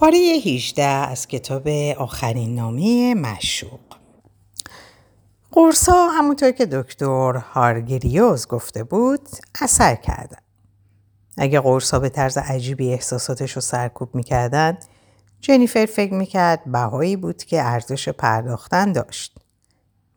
پاره 0.00 0.18
18 0.18 0.84
از 0.84 1.26
کتاب 1.26 1.68
آخرین 1.98 2.54
نامه 2.54 3.14
مشوق 3.14 3.80
قرصا 5.52 6.08
همونطور 6.08 6.50
که 6.50 6.66
دکتر 6.66 7.36
هارگریوز 7.36 8.46
گفته 8.46 8.84
بود 8.84 9.28
اثر 9.60 9.94
کردن. 9.94 10.38
اگه 11.38 11.60
قرصا 11.60 11.98
به 11.98 12.08
طرز 12.08 12.38
عجیبی 12.38 12.92
احساساتش 12.92 13.52
رو 13.52 13.60
سرکوب 13.60 14.14
می‌کردن 14.14 14.78
جنیفر 15.40 15.86
فکر 15.86 16.14
می‌کرد 16.14 16.64
بهایی 16.64 17.16
بود 17.16 17.44
که 17.44 17.62
ارزش 17.62 18.08
پرداختن 18.08 18.92
داشت. 18.92 19.38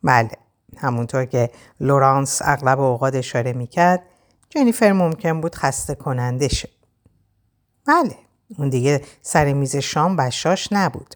بله 0.02 0.30
همونطور 0.76 1.24
که 1.24 1.50
لورانس 1.80 2.42
اغلب 2.44 2.80
اوقات 2.80 3.14
اشاره 3.14 3.52
می‌کرد 3.52 4.02
جنیفر 4.50 4.92
ممکن 4.92 5.40
بود 5.40 5.54
خسته 5.54 5.94
کننده 5.94 6.48
شه. 6.48 6.68
بله 7.86 8.16
اون 8.58 8.68
دیگه 8.68 9.00
سر 9.22 9.52
میز 9.52 9.76
شام 9.76 10.16
بشاش 10.16 10.68
نبود. 10.72 11.14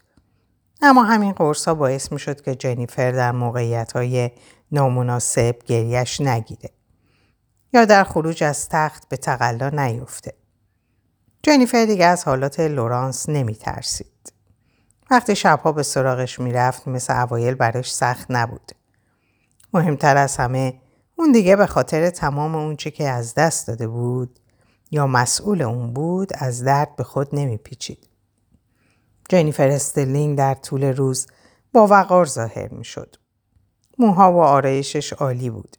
اما 0.83 1.05
همین 1.05 1.33
قرص 1.33 1.69
ها 1.69 1.75
باعث 1.75 2.13
می 2.13 2.19
شد 2.19 2.41
که 2.41 2.55
جنیفر 2.55 3.13
در 3.13 3.33
موقعیت 3.33 3.93
های 3.93 4.31
نامناسب 4.73 5.57
گریش 5.67 6.21
نگیره. 6.21 6.71
یا 7.73 7.85
در 7.85 8.05
خروج 8.05 8.45
از 8.45 8.69
تخت 8.69 9.09
به 9.09 9.17
تقلا 9.17 9.69
نیفته. 9.69 10.33
جنیفر 11.43 11.85
دیگه 11.85 12.05
از 12.05 12.25
حالات 12.25 12.61
لورانس 12.61 13.29
نمی 13.29 13.55
ترسید. 13.55 14.33
وقتی 15.11 15.37
شبها 15.37 15.73
به 15.73 15.83
سراغش 15.83 16.41
می‌رفت 16.41 16.89
مثل 16.89 17.21
اوایل 17.21 17.55
براش 17.55 17.95
سخت 17.95 18.27
نبود. 18.31 18.73
مهمتر 19.75 20.17
از 20.17 20.37
همه 20.37 20.81
اون 21.17 21.33
دیگه 21.33 21.57
به 21.57 21.67
خاطر 21.67 22.11
تمام 22.11 22.55
اونچه 22.55 22.91
که 22.91 23.09
از 23.09 23.35
دست 23.35 23.67
داده 23.67 23.89
بود 23.89 24.39
یا 24.91 25.07
مسئول 25.07 25.63
اون 25.63 25.93
بود 25.93 26.31
از 26.35 26.65
درد 26.65 26.97
به 26.97 27.05
خود 27.05 27.29
نمیپیچید. 27.33 28.09
جنیفر 29.29 29.69
استلینگ 29.69 30.39
در 30.39 30.55
طول 30.55 30.85
روز 30.85 31.27
با 31.73 31.87
وقار 31.87 32.27
ظاهر 32.27 32.69
می 32.69 32.85
شد. 32.85 33.17
موها 33.99 34.33
و 34.33 34.43
آرایشش 34.43 35.13
عالی 35.13 35.51
بود. 35.51 35.77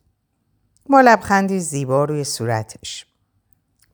با 0.89 1.01
لبخندی 1.01 1.59
زیبا 1.59 2.05
روی 2.05 2.23
صورتش. 2.23 3.05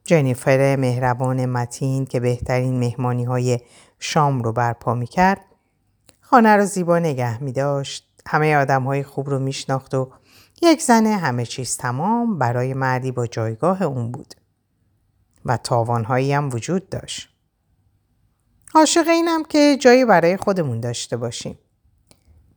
جنیفر 0.05 0.75
مهربان 0.75 1.45
متین 1.45 2.05
که 2.05 2.19
بهترین 2.19 2.79
مهمانی 2.79 3.23
های 3.23 3.59
شام 3.99 4.43
رو 4.43 4.51
برپا 4.51 4.93
می 4.93 5.07
کرد. 5.07 5.41
خانه 6.21 6.55
رو 6.55 6.65
زیبا 6.65 6.99
نگه 6.99 7.43
می 7.43 7.51
داشت. 7.51 8.11
همه 8.27 8.55
آدم 8.55 8.83
های 8.83 9.03
خوب 9.03 9.29
رو 9.29 9.39
می 9.39 9.53
شناخت 9.53 9.93
و 9.93 10.11
یک 10.61 10.81
زن 10.81 11.05
همه 11.05 11.45
چیز 11.45 11.77
تمام 11.77 12.37
برای 12.37 12.73
مردی 12.73 13.11
با 13.11 13.27
جایگاه 13.27 13.81
اون 13.81 14.11
بود. 14.11 14.35
و 15.45 15.57
تاوانهایی 15.57 16.33
هم 16.33 16.49
وجود 16.49 16.89
داشت. 16.89 17.29
عاشق 18.75 19.07
اینم 19.07 19.43
که 19.43 19.77
جایی 19.81 20.05
برای 20.05 20.37
خودمون 20.37 20.79
داشته 20.79 21.17
باشیم. 21.17 21.59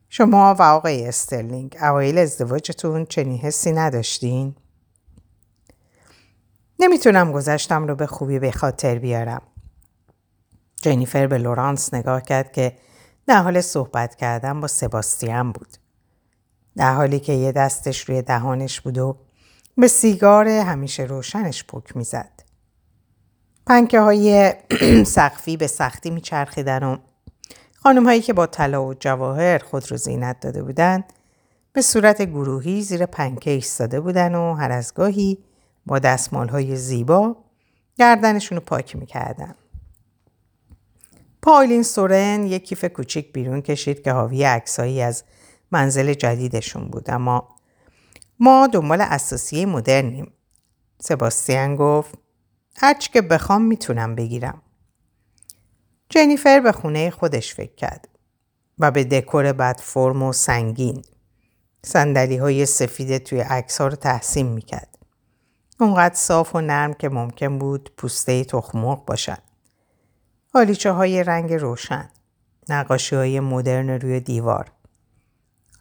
شما 0.08 0.55
و 0.55 0.62
آقای 0.62 1.09
استرلینگ 1.09 1.77
اوایل 1.81 2.19
ازدواجتون 2.19 3.06
چنین 3.06 3.39
حسی 3.39 3.72
نداشتین؟ 3.72 4.55
نمی‌تونم 6.78 7.33
گذشتم 7.33 7.86
رو 7.86 7.94
به 7.94 8.06
خوبی 8.06 8.39
به 8.39 8.50
خاطر 8.50 8.98
بیارم. 8.98 9.42
جنیفر 10.83 11.27
به 11.27 11.39
لورانس 11.39 11.94
نگاه 11.94 12.22
کرد 12.22 12.53
که 12.53 12.77
در 13.27 13.42
حال 13.42 13.61
صحبت 13.61 14.14
کردن 14.14 14.61
با 14.61 14.66
سباستیان 14.66 15.53
بود. 15.53 15.69
در 16.77 16.94
حالی 16.94 17.20
که 17.20 17.33
یه 17.33 17.53
دستش 17.53 18.09
روی 18.09 18.22
دهانش 18.22 18.81
بود 18.81 18.98
و 18.98 19.19
به 19.77 19.89
سیگار 19.89 20.48
همیشه 20.48 21.03
روشنش 21.03 21.64
پک 21.64 21.97
می‌زد. 21.97 22.38
پنکه 23.69 24.01
های 24.01 24.55
سقفی 25.17 25.57
به 25.57 25.67
سختی 25.67 26.11
میچرخیدن 26.11 26.83
و 26.83 26.97
خانم 27.75 28.05
هایی 28.05 28.21
که 28.21 28.33
با 28.33 28.47
طلا 28.47 28.87
و 28.87 28.95
جواهر 28.95 29.59
خود 29.59 29.91
رو 29.91 29.97
زینت 29.97 30.41
داده 30.41 30.63
بودند 30.63 31.05
به 31.73 31.83
صورت 31.83 32.23
گروهی 32.23 32.83
زیر 32.83 33.07
پنکه 33.07 33.51
ایستاده 33.51 34.01
بودن 34.01 34.34
و 34.34 34.55
هر 34.55 34.73
از 34.73 34.95
گاهی 34.95 35.39
با 35.87 35.99
دستمال 35.99 36.49
های 36.49 36.77
زیبا 36.77 37.37
گردنشون 37.99 38.59
رو 38.59 38.65
پاک 38.65 38.97
می‌کردن. 38.97 39.55
پایلین 41.43 41.83
سورن 41.83 42.47
یک 42.47 42.65
کیف 42.65 42.84
کوچیک 42.84 43.33
بیرون 43.33 43.62
کشید 43.62 44.03
که 44.03 44.12
حاوی 44.12 44.45
عکسایی 44.45 45.03
از 45.03 45.25
منزل 45.71 46.15
جدیدشون 46.15 46.89
بود 46.89 47.11
اما 47.11 47.49
ما 48.41 48.67
دنبال 48.67 49.01
اساسیه 49.01 49.67
مدرنیم. 49.67 50.33
سباستیان 51.01 51.77
گفت 51.77 52.15
هرچی 52.81 53.11
که 53.12 53.22
بخوام 53.22 53.62
می‌تونم 53.62 54.15
بگیرم. 54.15 54.62
جنیفر 56.09 56.61
به 56.61 56.72
خونه 56.72 57.11
خودش 57.11 57.55
فکر 57.55 57.75
کرد 57.75 58.09
و 58.78 58.91
به 58.91 59.05
دکور 59.05 59.53
بد 59.53 59.81
فرم 59.81 60.22
و 60.22 60.33
سنگین. 60.33 61.03
سندلی 61.84 62.37
های 62.37 62.66
سفید 62.66 63.19
توی 63.19 63.41
عکس 63.41 63.81
ها 63.81 63.87
رو 63.87 63.97
تحسین 63.97 64.47
می‌کرد. 64.47 64.99
اونقدر 65.81 66.15
صاف 66.15 66.55
و 66.55 66.61
نرم 66.61 66.94
که 66.94 67.09
ممکن 67.09 67.59
بود 67.59 67.93
پوسته 67.97 68.44
تخمق 68.44 69.05
باشد. 69.05 69.43
قالیچه 70.55 70.91
های 70.91 71.25
رنگ 71.25 71.53
روشن. 71.53 72.10
نقاشی 72.69 73.16
های 73.16 73.41
مدرن 73.41 73.91
روی 73.91 74.21
دیوار. 74.21 74.72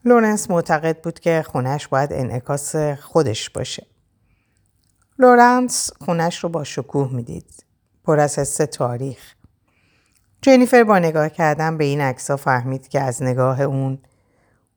لورنس 0.05 0.51
معتقد 0.51 1.01
بود 1.01 1.19
که 1.19 1.43
خونش 1.47 1.87
باید 1.87 2.13
انعکاس 2.13 2.75
خودش 2.75 3.49
باشه. 3.49 3.87
لورنس 5.19 5.89
خونش 6.05 6.43
رو 6.43 6.49
با 6.49 6.63
شکوه 6.63 7.13
می‌دید. 7.13 7.65
پر 8.03 8.19
از 8.19 8.39
حس 8.39 8.55
تاریخ. 8.55 9.33
جنیفر 10.41 10.83
با 10.83 10.99
نگاه 10.99 11.29
کردن 11.29 11.77
به 11.77 11.83
این 11.83 12.01
عکس‌ها 12.01 12.37
فهمید 12.37 12.87
که 12.87 13.01
از 13.01 13.23
نگاه 13.23 13.61
اون 13.61 13.99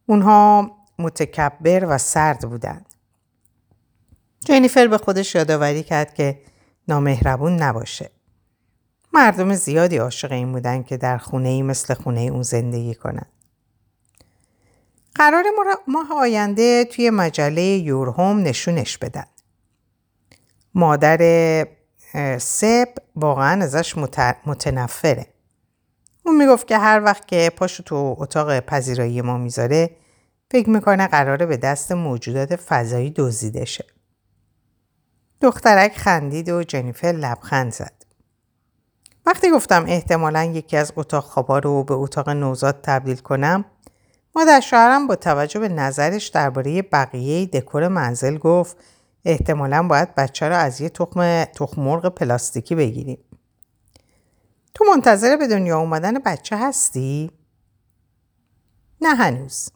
اونها 0.06 0.70
متکبر 0.98 1.86
و 1.88 1.98
سرد 1.98 2.48
بودند. 2.48 2.86
جنیفر 4.44 4.86
به 4.86 4.98
خودش 4.98 5.34
یادآوری 5.34 5.82
کرد 5.82 6.14
که 6.14 6.40
نامهربون 6.88 7.56
نباشه. 7.56 8.10
مردم 9.12 9.54
زیادی 9.54 9.96
عاشق 9.96 10.32
این 10.32 10.52
بودن 10.52 10.82
که 10.82 10.96
در 10.96 11.18
خونه 11.18 11.48
ای 11.48 11.62
مثل 11.62 11.94
خونه 11.94 12.20
اون 12.20 12.42
زندگی 12.42 12.94
کنند. 12.94 13.32
قرار 15.14 15.44
ماه 15.88 16.12
آینده 16.12 16.84
توی 16.84 17.10
مجله 17.10 17.62
یورهوم 17.62 18.42
نشونش 18.42 18.98
بدن. 18.98 19.26
مادر 20.74 21.66
سب 22.38 22.88
واقعا 23.16 23.64
ازش 23.64 23.98
متنفره. 24.46 25.26
اون 26.26 26.36
می‌گفت 26.36 26.66
که 26.66 26.78
هر 26.78 27.04
وقت 27.04 27.28
که 27.28 27.52
پاشو 27.56 27.82
تو 27.82 28.16
اتاق 28.18 28.60
پذیرایی 28.60 29.22
ما 29.22 29.38
می‌ذاره 29.38 29.90
فکر 30.50 30.70
می‌کنه 30.70 31.06
قراره 31.06 31.46
به 31.46 31.56
دست 31.56 31.92
موجودات 31.92 32.56
فضایی 32.56 33.10
دزدیده 33.10 33.64
شه. 33.64 33.84
دخترک 35.40 35.96
خندید 35.96 36.48
و 36.48 36.62
جنیفر 36.62 37.08
لبخند 37.08 37.72
زد. 37.72 38.04
وقتی 39.26 39.50
گفتم 39.50 39.84
احتمالا 39.88 40.44
یکی 40.44 40.76
از 40.76 40.92
اتاق 40.96 41.24
خوابا 41.24 41.58
رو 41.58 41.84
به 41.84 41.94
اتاق 41.94 42.28
نوزاد 42.28 42.80
تبدیل 42.82 43.16
کنم 43.16 43.64
مادر 44.36 44.60
شوهرم 44.60 45.06
با 45.06 45.16
توجه 45.16 45.60
به 45.60 45.68
نظرش 45.68 46.28
درباره 46.28 46.82
بقیه 46.82 47.46
دکور 47.46 47.88
منزل 47.88 48.38
گفت 48.38 48.76
احتمالا 49.24 49.82
باید 49.82 50.14
بچه 50.14 50.48
رو 50.48 50.56
از 50.56 50.80
یه 50.80 50.88
تخم, 50.88 51.44
تخم 51.44 51.82
مرغ 51.82 52.08
پلاستیکی 52.08 52.74
بگیریم. 52.74 53.18
تو 54.74 54.84
منتظر 54.84 55.36
به 55.36 55.46
دنیا 55.46 55.78
اومدن 55.78 56.18
بچه 56.18 56.56
هستی؟ 56.58 57.30
نه 59.00 59.14
هنوز. 59.14 59.68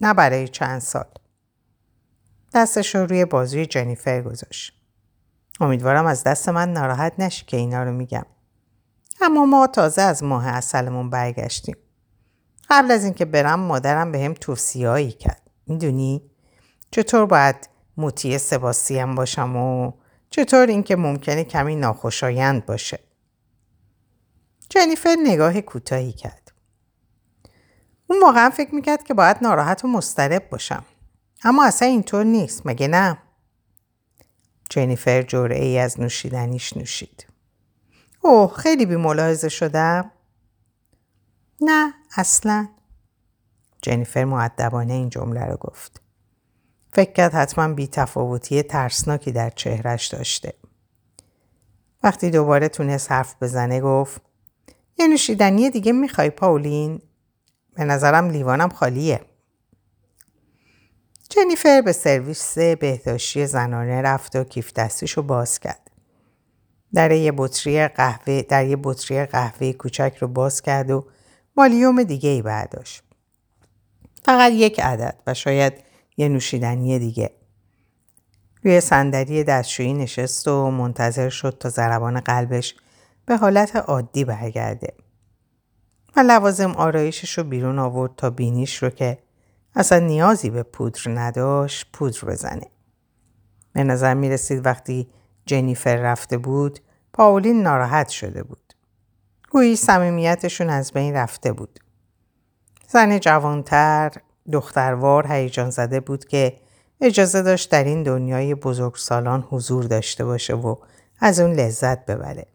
نه 0.00 0.14
برای 0.14 0.48
چند 0.48 0.80
سال. 0.80 1.06
دستش 2.54 2.94
رو 2.94 3.06
روی 3.06 3.24
بازوی 3.24 3.66
جنیفر 3.66 4.22
گذاشت. 4.22 4.80
امیدوارم 5.60 6.06
از 6.06 6.24
دست 6.24 6.48
من 6.48 6.72
ناراحت 6.72 7.12
نشی 7.18 7.46
که 7.46 7.56
اینا 7.56 7.82
رو 7.82 7.92
میگم. 7.92 8.26
اما 9.20 9.44
ما 9.44 9.66
تازه 9.66 10.02
از 10.02 10.22
ماه 10.22 10.46
اصلمون 10.46 11.10
برگشتیم. 11.10 11.76
قبل 12.70 12.90
از 12.90 13.04
اینکه 13.04 13.24
برم 13.24 13.60
مادرم 13.60 14.12
به 14.12 14.18
هم 14.24 14.34
توصیهایی 14.34 15.12
کرد. 15.12 15.50
می‌دونی؟ 15.66 16.30
چطور 16.90 17.26
باید 17.26 17.68
موتی 17.96 18.38
سباستیان 18.38 19.14
باشم 19.14 19.56
و 19.56 19.92
چطور 20.30 20.66
اینکه 20.66 20.96
ممکنه 20.96 21.44
کمی 21.44 21.76
ناخوشایند 21.76 22.66
باشه. 22.66 22.98
جنیفر 24.68 25.16
نگاه 25.24 25.60
کوتاهی 25.60 26.12
کرد. 26.12 26.52
اون 28.06 28.22
واقعا 28.22 28.50
فکر 28.50 28.74
می‌کرد 28.74 29.04
که 29.04 29.14
باید 29.14 29.36
ناراحت 29.42 29.84
و 29.84 29.88
مسترب 29.88 30.48
باشم. 30.50 30.84
اما 31.44 31.66
اصلا 31.66 31.88
اینطور 31.88 32.24
نیست 32.24 32.66
مگه 32.66 32.88
نه؟ 32.88 33.18
جنیفر 34.70 35.22
جوره 35.22 35.56
ای 35.56 35.78
از 35.78 36.00
نوشیدنیش 36.00 36.76
نوشید. 36.76 37.26
اوه 38.20 38.54
خیلی 38.54 38.86
بی 38.86 38.96
ملاحظه 38.96 39.48
شدم؟ 39.48 40.10
نه 41.60 41.94
اصلا. 42.16 42.68
جنیفر 43.82 44.24
معدبانه 44.24 44.94
این 44.94 45.08
جمله 45.08 45.44
رو 45.44 45.56
گفت. 45.56 46.03
فکر 46.94 47.12
کرد 47.12 47.34
حتما 47.34 47.74
بی 47.74 47.86
تفاوتی 47.86 48.62
ترسناکی 48.62 49.32
در 49.32 49.50
چهرش 49.50 50.06
داشته. 50.06 50.54
وقتی 52.02 52.30
دوباره 52.30 52.68
تونست 52.68 53.12
حرف 53.12 53.36
بزنه 53.40 53.80
گفت 53.80 54.20
یه 54.98 55.08
نوشیدنی 55.08 55.70
دیگه 55.70 55.92
می‌خوای 55.92 56.30
پاولین؟ 56.30 57.00
به 57.74 57.84
نظرم 57.84 58.30
لیوانم 58.30 58.68
خالیه. 58.68 59.20
جنیفر 61.28 61.80
به 61.80 61.92
سرویس 61.92 62.58
بهداشتی 62.58 63.46
زنانه 63.46 64.02
رفت 64.02 64.36
و 64.36 64.44
کیف 64.44 64.72
دستیشو 64.72 65.22
باز 65.22 65.60
کرد. 65.60 65.90
در 66.94 67.10
یه 67.10 67.32
بطری 67.36 67.88
قهوه 67.88 68.42
در 68.42 68.66
یه 68.66 68.76
بطری 68.82 69.26
قهوه 69.26 69.72
کوچک 69.72 70.16
رو 70.20 70.28
باز 70.28 70.62
کرد 70.62 70.90
و 70.90 71.06
مالیوم 71.56 72.02
دیگه 72.02 72.30
ای 72.30 72.42
برداشت. 72.42 73.02
فقط 74.24 74.52
یک 74.52 74.80
عدد 74.80 75.22
و 75.26 75.34
شاید 75.34 75.72
یه 76.16 76.28
نوشیدنی 76.28 76.98
دیگه. 76.98 77.30
روی 78.62 78.80
صندلی 78.80 79.44
دستشویی 79.44 79.94
نشست 79.94 80.48
و 80.48 80.70
منتظر 80.70 81.28
شد 81.28 81.56
تا 81.60 81.68
ضربان 81.68 82.20
قلبش 82.20 82.74
به 83.26 83.36
حالت 83.36 83.76
عادی 83.76 84.24
برگرده. 84.24 84.94
و 86.16 86.20
لوازم 86.20 86.70
آرایشش 86.70 87.38
رو 87.38 87.44
بیرون 87.44 87.78
آورد 87.78 88.16
تا 88.16 88.30
بینیش 88.30 88.82
رو 88.82 88.90
که 88.90 89.18
اصلا 89.76 89.98
نیازی 89.98 90.50
به 90.50 90.62
پودر 90.62 91.00
نداشت 91.06 91.86
پودر 91.92 92.24
بزنه. 92.24 92.66
به 93.72 93.84
نظر 93.84 94.14
می 94.14 94.30
رسید 94.30 94.66
وقتی 94.66 95.08
جنیفر 95.46 95.96
رفته 95.96 96.38
بود 96.38 96.78
پاولین 97.12 97.62
ناراحت 97.62 98.08
شده 98.08 98.42
بود. 98.42 98.74
گویی 99.50 99.76
صمیمیتشون 99.76 100.70
از 100.70 100.92
بین 100.92 101.14
رفته 101.14 101.52
بود. 101.52 101.80
زن 102.88 103.18
جوانتر 103.18 104.12
دختروار 104.52 105.32
هیجان 105.32 105.70
زده 105.70 106.00
بود 106.00 106.24
که 106.24 106.60
اجازه 107.00 107.42
داشت 107.42 107.70
در 107.70 107.84
این 107.84 108.02
دنیای 108.02 108.54
بزرگسالان 108.54 109.46
حضور 109.50 109.84
داشته 109.84 110.24
باشه 110.24 110.54
و 110.54 110.76
از 111.20 111.40
اون 111.40 111.52
لذت 111.52 112.06
ببره. 112.06 112.46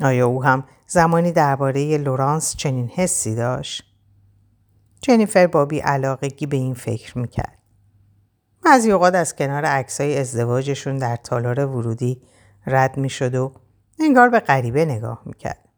آیا 0.00 0.26
او 0.26 0.44
هم 0.44 0.64
زمانی 0.86 1.32
درباره 1.32 1.98
لورانس 1.98 2.56
چنین 2.56 2.88
حسی 2.88 3.34
داشت؟ 3.34 3.84
جنیفر 5.00 5.46
با 5.46 5.68
علاقگی 5.84 6.46
به 6.46 6.56
این 6.56 6.74
فکر 6.74 7.18
می‌کرد. 7.18 7.58
بعضی 8.64 8.92
اوقات 8.92 9.14
از 9.14 9.36
کنار 9.36 9.64
عکسای 9.64 10.18
ازدواجشون 10.18 10.98
در 10.98 11.16
تالار 11.16 11.66
ورودی 11.66 12.22
رد 12.66 12.96
می‌شد 12.96 13.34
و 13.34 13.52
انگار 14.00 14.28
به 14.28 14.40
غریبه 14.40 14.84
نگاه 14.84 15.22
می‌کرد. 15.24 15.68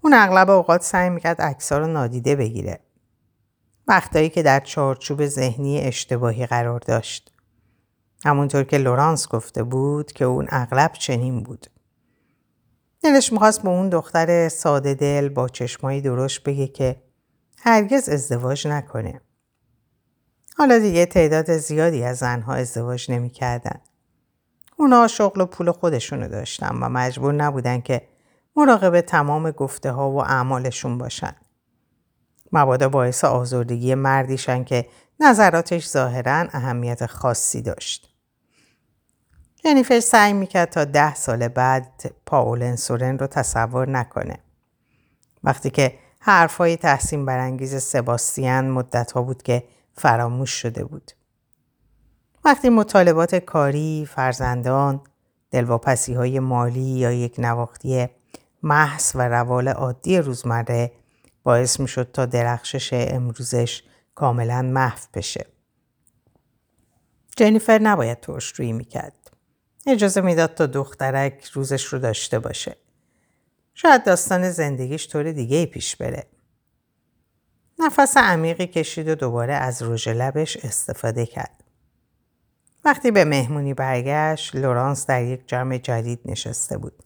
اون 0.00 0.14
اغلب 0.14 0.50
اوقات 0.50 0.82
سعی 0.82 1.10
می‌کرد 1.10 1.42
عکسها 1.42 1.78
رو 1.78 1.86
نادیده 1.86 2.36
بگیره. 2.36 2.80
وقتایی 3.90 4.28
که 4.28 4.42
در 4.42 4.60
چارچوب 4.60 5.26
ذهنی 5.26 5.80
اشتباهی 5.80 6.46
قرار 6.46 6.80
داشت. 6.80 7.32
همونطور 8.24 8.64
که 8.64 8.78
لورانس 8.78 9.28
گفته 9.28 9.62
بود 9.62 10.12
که 10.12 10.24
اون 10.24 10.46
اغلب 10.50 10.92
چنین 10.92 11.42
بود. 11.42 11.66
دلش 13.02 13.32
می‌خواست 13.32 13.62
به 13.62 13.68
اون 13.68 13.88
دختر 13.88 14.48
ساده 14.48 14.94
دل 14.94 15.28
با 15.28 15.48
چشمایی 15.48 16.00
درشت 16.00 16.42
بگه 16.42 16.66
که 16.66 17.02
هرگز 17.58 18.08
ازدواج 18.08 18.68
نکنه. 18.68 19.20
حالا 20.58 20.78
دیگه 20.78 21.06
تعداد 21.06 21.56
زیادی 21.56 22.04
از 22.04 22.18
زنها 22.18 22.54
ازدواج 22.54 23.10
نمی‌کردن. 23.10 23.80
اونا 24.76 25.08
شغل 25.08 25.40
و 25.40 25.46
پول 25.46 25.70
خودشونو 25.70 26.28
داشتن 26.28 26.76
و 26.82 26.88
مجبور 26.88 27.34
نبودن 27.34 27.80
که 27.80 28.08
مراقب 28.56 29.00
تمام 29.00 29.50
گفته 29.50 29.90
ها 29.90 30.10
و 30.10 30.22
اعمالشون 30.22 30.98
باشن. 30.98 31.36
مبادا 32.52 32.88
باعث 32.88 33.24
آزردگی 33.24 33.94
مردیشن 33.94 34.64
که 34.64 34.88
نظراتش 35.20 35.88
ظاهرا 35.88 36.48
اهمیت 36.52 37.06
خاصی 37.06 37.62
داشت. 37.62 38.14
جنیفر 39.64 40.00
سعی 40.00 40.32
می‌کرد 40.32 40.70
تا 40.70 40.84
ده 40.84 41.14
سال 41.14 41.48
بعد 41.48 42.14
پاولن 42.26 42.76
سورن 42.76 43.18
رو 43.18 43.26
تصور 43.26 43.88
نکنه. 43.88 44.38
وقتی 45.44 45.70
که 45.70 45.98
حرفای 46.20 46.76
تحسین 46.76 47.26
برانگیز 47.26 47.82
سباستیان 47.82 48.70
مدت 48.70 49.12
ها 49.12 49.22
بود 49.22 49.42
که 49.42 49.64
فراموش 49.92 50.50
شده 50.50 50.84
بود. 50.84 51.12
وقتی 52.44 52.68
مطالبات 52.68 53.34
کاری، 53.34 54.08
فرزندان، 54.14 55.00
دلواپسی 55.50 56.14
های 56.14 56.40
مالی 56.40 56.80
یا 56.80 57.12
یک 57.12 57.34
نواختی 57.38 58.08
محض 58.62 59.12
و 59.14 59.28
روال 59.28 59.68
عادی 59.68 60.18
روزمره 60.18 60.92
باعث 61.42 61.80
می 61.80 61.88
شد 61.88 62.10
تا 62.12 62.26
درخشش 62.26 62.90
امروزش 62.92 63.82
کاملا 64.14 64.62
محو 64.62 64.98
بشه. 65.14 65.46
جنیفر 67.36 67.78
نباید 67.78 68.20
ترش 68.20 68.60
می 68.60 68.84
کرد. 68.84 69.30
اجازه 69.86 70.20
می‌داد 70.20 70.54
تا 70.54 70.66
دخترک 70.66 71.44
روزش 71.44 71.84
رو 71.84 71.98
داشته 71.98 72.38
باشه. 72.38 72.76
شاید 73.74 74.04
داستان 74.04 74.50
زندگیش 74.50 75.08
طور 75.08 75.32
دیگه 75.32 75.56
ای 75.56 75.66
پیش 75.66 75.96
بره. 75.96 76.26
نفس 77.78 78.16
عمیقی 78.16 78.66
کشید 78.66 79.08
و 79.08 79.14
دوباره 79.14 79.54
از 79.54 79.82
رژ 79.82 80.08
لبش 80.08 80.56
استفاده 80.56 81.26
کرد. 81.26 81.64
وقتی 82.84 83.10
به 83.10 83.24
مهمونی 83.24 83.74
برگشت، 83.74 84.56
لورانس 84.56 85.06
در 85.06 85.24
یک 85.24 85.48
جمع 85.48 85.78
جدید 85.78 86.20
نشسته 86.24 86.78
بود. 86.78 87.02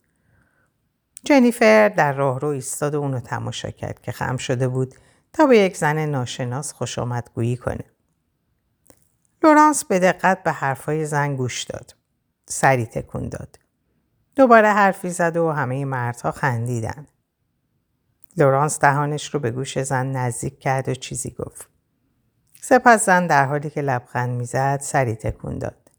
جنیفر 1.24 1.88
در 1.88 2.12
راهرو 2.12 2.48
ایستاد 2.48 2.94
و 2.94 3.00
اونو 3.00 3.20
تماشا 3.20 3.70
کرد 3.70 4.02
که 4.02 4.12
خم 4.12 4.36
شده 4.36 4.68
بود 4.68 4.94
تا 5.32 5.46
به 5.46 5.58
یک 5.58 5.76
زن 5.76 6.06
ناشناس 6.06 6.72
خوش 6.72 6.98
آمدگویی 6.98 7.56
کنه. 7.56 7.84
لورانس 9.42 9.84
به 9.84 9.98
دقت 9.98 10.42
به 10.42 10.52
حرفای 10.52 11.06
زن 11.06 11.36
گوش 11.36 11.62
داد. 11.62 11.94
سری 12.46 12.86
تکون 12.86 13.28
داد. 13.28 13.58
دوباره 14.36 14.68
حرفی 14.68 15.10
زد 15.10 15.36
و 15.36 15.50
همه 15.50 15.84
مردها 15.84 16.30
خندیدن. 16.30 17.06
لورانس 18.36 18.78
دهانش 18.78 19.34
رو 19.34 19.40
به 19.40 19.50
گوش 19.50 19.78
زن 19.78 20.06
نزدیک 20.06 20.60
کرد 20.60 20.88
و 20.88 20.94
چیزی 20.94 21.30
گفت. 21.30 21.68
سپس 22.60 23.06
زن 23.06 23.26
در 23.26 23.44
حالی 23.44 23.70
که 23.70 23.80
لبخند 23.80 24.30
می‌زد 24.30 24.80
سری 24.82 25.14
تکون 25.14 25.58
داد. 25.58 25.90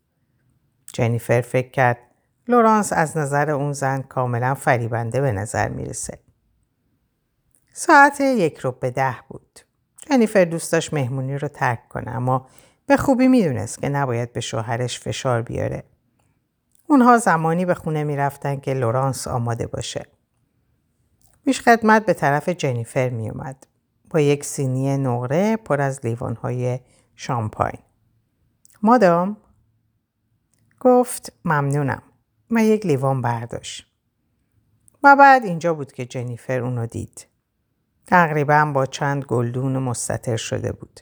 جنیفر 0.93 1.41
فکر 1.41 1.69
کرد 1.69 1.97
لورانس 2.47 2.93
از 2.93 3.17
نظر 3.17 3.49
اون 3.49 3.73
زن 3.73 4.01
کاملا 4.01 4.53
فریبنده 4.53 5.21
به 5.21 5.31
نظر 5.31 5.69
می‌رسه. 5.69 6.19
ساعت 7.73 8.21
یک 8.21 8.57
رو 8.57 8.71
به 8.71 8.91
ده 8.91 9.15
بود. 9.27 9.59
جنیفر 10.09 10.45
دوست 10.45 10.71
داشت 10.71 10.93
مهمونی 10.93 11.37
رو 11.37 11.47
ترک 11.47 11.87
کنه 11.89 12.11
اما 12.11 12.47
به 12.85 12.97
خوبی 12.97 13.27
می‌دونست 13.27 13.79
که 13.79 13.89
نباید 13.89 14.33
به 14.33 14.41
شوهرش 14.41 14.99
فشار 14.99 15.41
بیاره. 15.41 15.83
اونها 16.87 17.17
زمانی 17.17 17.65
به 17.65 17.73
خونه 17.73 18.03
می‌رفتن 18.03 18.59
که 18.59 18.73
لورانس 18.73 19.27
آماده 19.27 19.67
باشه. 19.67 20.05
پیش 21.45 21.61
خدمت 21.61 22.05
به 22.05 22.13
طرف 22.13 22.49
جنیفر 22.49 23.09
می 23.09 23.29
اومد. 23.29 23.67
با 24.09 24.19
یک 24.19 24.45
سینی 24.45 24.97
نقره 24.97 25.55
پر 25.57 25.81
از 25.81 26.05
لیوانهای 26.05 26.79
شامپاین. 27.15 27.79
مادام 28.81 29.37
گفت 30.79 31.33
ممنونم 31.45 32.01
و 32.51 32.63
یک 32.63 32.85
لیوان 32.85 33.21
برداشت. 33.21 33.91
و 35.03 35.15
بعد 35.15 35.45
اینجا 35.45 35.73
بود 35.73 35.91
که 35.91 36.05
جنیفر 36.05 36.59
اونو 36.59 36.85
دید. 36.85 37.27
تقریبا 38.07 38.71
با 38.75 38.85
چند 38.85 39.23
گلدون 39.23 39.77
مستطر 39.77 40.37
شده 40.37 40.71
بود. 40.71 40.99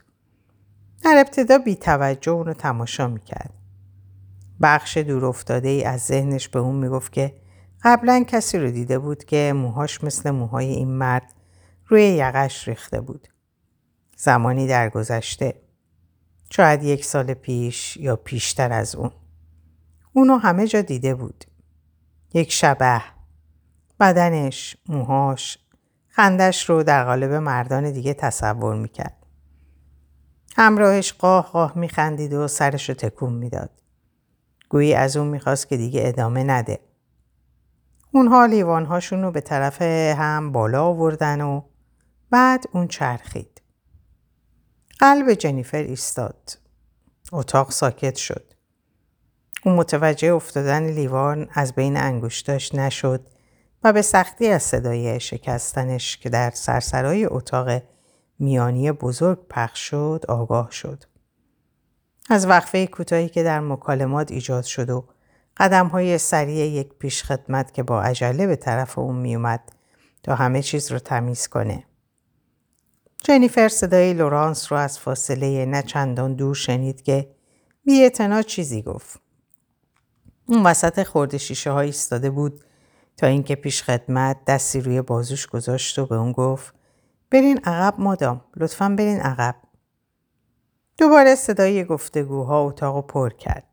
در 1.03 1.17
ابتدا 1.17 1.57
بی 1.57 1.75
توجه 1.75 2.31
اونو 2.31 2.53
تماشا 2.53 3.07
می‌کرد. 3.07 3.53
بخش 4.61 4.97
دور 4.97 5.25
افتاده 5.25 5.67
ای 5.67 5.83
از 5.83 6.01
ذهنش 6.01 6.49
به 6.49 6.59
اون 6.59 6.75
می‌گفت 6.75 7.13
که 7.13 7.35
قبلا 7.83 8.23
کسی 8.27 8.59
رو 8.59 8.71
دیده 8.71 8.99
بود 8.99 9.23
که 9.23 9.53
موهاش 9.55 10.03
مثل 10.03 10.31
موهای 10.31 10.69
این 10.69 10.89
مرد 10.89 11.33
روی 11.87 12.03
یقش 12.03 12.67
ریخته 12.67 13.01
بود. 13.01 13.27
زمانی 14.17 14.67
در 14.67 14.89
گذشته. 14.89 15.61
شاید 16.49 16.83
یک 16.83 17.05
سال 17.05 17.33
پیش 17.33 17.97
یا 17.97 18.15
پیشتر 18.15 18.73
از 18.73 18.95
اون. 18.95 19.11
اونو 20.13 20.37
همه 20.37 20.67
جا 20.67 20.81
دیده 20.81 21.15
بود. 21.15 21.45
یک 22.33 22.51
شبه. 22.51 23.01
بدنش، 23.99 24.77
موهاش، 24.89 25.57
خندش 26.07 26.69
رو 26.69 26.83
در 26.83 27.05
قالب 27.05 27.31
مردان 27.31 27.91
دیگه 27.91 28.13
تصور 28.13 28.75
می‌کرد. 28.75 29.25
همراهش 30.57 31.13
قاه 31.13 31.51
قاه 31.51 31.77
میخندید 31.77 32.33
و 32.33 32.47
سرش 32.47 32.89
رو 32.89 32.95
تکون 32.95 33.33
می‌داد. 33.33 33.69
گویی 34.69 34.93
از 34.93 35.17
اون 35.17 35.27
می‌خواست 35.27 35.67
که 35.67 35.77
دیگه 35.77 36.01
ادامه 36.05 36.43
نده. 36.43 36.79
اونها 38.11 38.45
لیوانهاشون 38.45 39.21
رو 39.21 39.31
به 39.31 39.41
طرف 39.41 39.81
هم 40.17 40.51
بالا 40.51 40.83
آوردن 40.83 41.41
و 41.41 41.61
بعد 42.29 42.63
اون 42.71 42.87
چرخید. 42.87 43.61
قلب 44.99 45.33
جنیفر 45.33 45.77
ایستاد. 45.77 46.57
اتاق 47.31 47.71
ساکت 47.71 48.15
شد. 48.15 48.53
اون 49.65 49.75
متوجه 49.75 50.33
افتادن 50.33 50.83
لیوان 50.83 51.47
از 51.53 51.73
بین 51.73 51.97
انگشتاش 51.97 52.75
نشد 52.75 53.27
و 53.83 53.93
به 53.93 54.01
سختی 54.01 54.47
از 54.47 54.63
صدای 54.63 55.19
شکستنش 55.19 56.17
که 56.17 56.29
در 56.29 56.49
سرسرای 56.49 57.25
اتاق 57.25 57.81
میانی 58.39 58.91
بزرگ 58.91 59.39
پخش 59.49 59.79
شد 59.79 60.25
آگاه 60.27 60.71
شد. 60.71 61.03
از 62.29 62.47
وقفه 62.47 62.87
کوتاهی 62.87 63.29
که 63.29 63.43
در 63.43 63.59
مکالمات 63.59 64.31
ایجاد 64.31 64.63
شد 64.63 64.89
و 64.89 65.05
قدم 65.57 65.87
های 65.87 66.17
سریع 66.17 66.65
یک 66.65 66.93
پیشخدمت 66.99 67.73
که 67.73 67.83
با 67.83 68.01
عجله 68.01 68.47
به 68.47 68.55
طرف 68.55 68.99
اون 68.99 69.15
میومد 69.15 69.71
تا 70.23 70.35
همه 70.35 70.61
چیز 70.61 70.91
رو 70.91 70.99
تمیز 70.99 71.47
کنه. 71.47 71.83
جنیفر 73.23 73.67
صدای 73.67 74.13
لورانس 74.13 74.71
رو 74.71 74.77
از 74.77 74.99
فاصله 74.99 75.65
نه 75.65 75.81
چندان 75.81 76.33
دور 76.33 76.55
شنید 76.55 77.01
که 77.01 77.29
بی 77.85 78.11
چیزی 78.47 78.81
گفت. 78.81 79.22
اون 80.45 80.63
وسط 80.63 81.03
خورده 81.03 81.37
شیشه 81.37 81.71
ها 81.71 81.79
ایستاده 81.79 82.29
بود 82.29 82.63
تا 83.17 83.27
اینکه 83.27 83.55
پیش 83.55 83.83
خدمت 83.83 84.45
دستی 84.45 84.81
روی 84.81 85.01
بازوش 85.01 85.47
گذاشت 85.47 85.99
و 85.99 86.05
به 86.05 86.15
اون 86.15 86.31
گفت 86.31 86.73
برین 87.31 87.59
عقب 87.63 87.99
مادام 87.99 88.41
لطفا 88.55 88.89
برین 88.89 89.19
عقب. 89.19 89.55
دوباره 90.97 91.35
صدای 91.35 91.85
گفتگوها 91.85 92.61
اتاق 92.61 93.07
پر 93.07 93.29
کرد. 93.29 93.67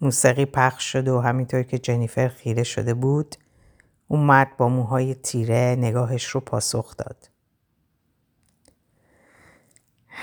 موسیقی 0.00 0.44
پخش 0.44 0.92
شد 0.92 1.08
و 1.08 1.20
همینطور 1.20 1.62
که 1.62 1.78
جنیفر 1.78 2.28
خیره 2.28 2.62
شده 2.62 2.94
بود 2.94 3.36
اون 4.08 4.20
مرد 4.20 4.56
با 4.56 4.68
موهای 4.68 5.14
تیره 5.14 5.76
نگاهش 5.78 6.26
رو 6.26 6.40
پاسخ 6.40 6.96
داد. 6.96 7.30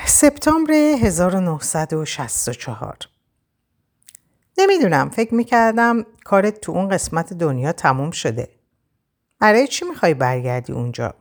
سپتامبر 0.05 0.73
1964 0.73 2.97
نمی‌دونم 4.57 5.09
فکر 5.09 5.33
می‌کردم 5.33 6.05
کارت 6.23 6.61
تو 6.61 6.71
اون 6.71 6.89
قسمت 6.89 7.33
دنیا 7.33 7.71
تموم 7.71 8.11
شده. 8.11 8.49
برای 9.39 9.67
چی 9.67 9.85
می‌خوای 9.85 10.13
برگردی 10.13 10.73
اونجا؟ 10.73 11.13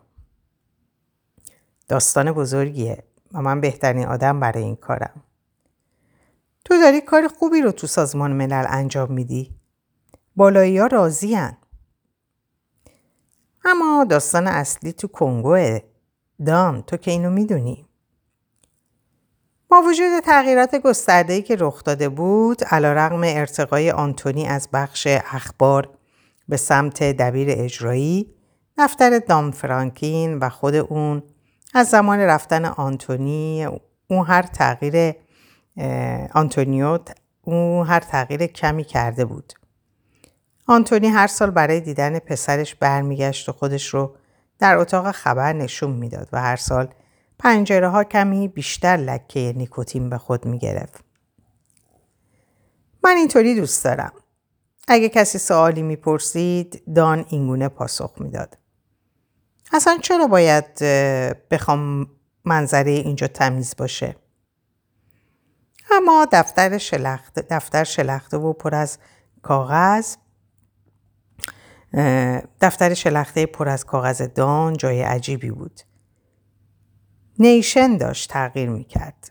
داستان 1.89 2.33
بزرگیه 2.33 3.05
و 3.33 3.43
من 3.43 3.61
بهترین 3.61 4.07
آدم 4.07 4.41
برای 4.41 4.63
این 4.63 4.77
کارم. 4.77 5.23
تو 6.65 6.75
داری 6.81 7.01
کار 7.01 7.29
خوبی 7.29 7.61
رو 7.61 7.73
تو 7.73 7.87
سازمان 7.87 8.33
ملل 8.33 8.65
انجام 8.69 9.13
میدی. 9.13 9.55
بالایی 10.37 10.79
ها 10.79 10.87
راضی 10.87 11.39
اما 13.65 14.05
داستان 14.11 14.47
اصلی 14.47 14.93
تو 14.93 15.09
کنگوه 15.09 15.79
دان 16.47 16.83
تو 16.83 16.97
که 16.97 17.11
اینو 17.11 17.31
می‌دونی. 17.31 17.86
با 19.69 19.83
وجود 19.83 20.21
تغییرات 20.21 20.75
گسترده‌ای 20.75 21.43
که 21.43 21.57
رخ 21.59 21.85
داده 21.85 22.09
بود 22.09 22.65
رغم 22.73 23.21
ارتقای 23.25 23.91
آنتونی 23.91 24.47
از 24.47 24.69
بخش 24.73 25.07
اخبار 25.11 25.91
به 26.49 26.57
سمت 26.57 27.03
دبیر 27.03 27.49
اجرایی 27.51 28.35
دفتر 28.79 29.19
دام 29.19 29.51
فرانکین 29.51 30.39
و 30.39 30.49
خود 30.49 30.75
اون 30.75 31.23
از 31.75 31.89
زمان 31.89 32.19
رفتن 32.19 32.65
آنتونی 32.65 33.67
اون 34.11 34.27
هر 34.27 34.43
تغییر 34.43 35.15
آنتونیو 36.35 36.99
اون 37.43 37.87
هر 37.87 38.01
تغییر 38.01 38.47
کمی 38.47 38.85
کرده 38.85 39.25
بود. 39.25 39.53
آنتونی 40.67 41.09
هر 41.09 41.27
سال 41.27 41.51
برای 41.51 41.81
دیدن 41.81 42.19
پسرش 42.19 42.75
برمیگشت 42.75 43.49
و 43.49 43.53
خودش 43.53 43.95
رو 43.95 44.17
در 44.59 44.77
اتاق 44.77 45.11
خبر 45.11 45.53
نشون 45.53 45.91
می‌داد 45.91 46.29
و 46.33 46.41
هر 46.41 46.57
سال 46.57 46.89
پنجره 47.39 47.89
ها 47.89 48.05
کمی 48.05 48.49
بیشتر 48.49 48.97
لکه 48.97 49.53
نیکوتین 49.57 50.11
به 50.11 50.19
خود 50.19 50.47
می 50.47 50.59
گرفت. 50.59 51.05
من 53.05 53.17
اینطوری 53.17 53.55
دوست 53.55 53.85
دارم. 53.85 54.13
اگه 54.89 55.09
کسی 55.09 55.39
سوالی 55.39 55.83
می‌پرسید 55.83 56.95
دان 56.95 57.27
اینگونه 57.29 57.69
پاسخ 57.69 58.13
می‌داد. 58.19 58.59
اصلا 59.73 59.99
چرا 60.03 60.27
باید 60.27 60.79
بخوام 61.51 62.11
منظره 62.45 62.91
اینجا 62.91 63.27
تمیز 63.27 63.75
باشه؟ 63.79 64.17
اما 65.91 66.27
دفتر 66.33 66.79
شلخته, 66.79 67.43
دفتر 67.51 67.85
شلخته 67.85 68.37
و 68.37 68.53
پر 68.53 68.75
از 68.75 68.99
کاغذ 69.43 70.17
دفتر 72.61 72.95
شلخته 72.95 73.47
پر 73.47 73.69
از 73.69 73.85
کاغذ 73.85 74.23
دان 74.23 74.77
جای 74.77 75.03
عجیبی 75.03 75.51
بود. 75.51 75.81
نیشن 77.39 77.97
داشت 77.97 78.31
تغییر 78.31 78.69
می‌کرد. 78.69 79.31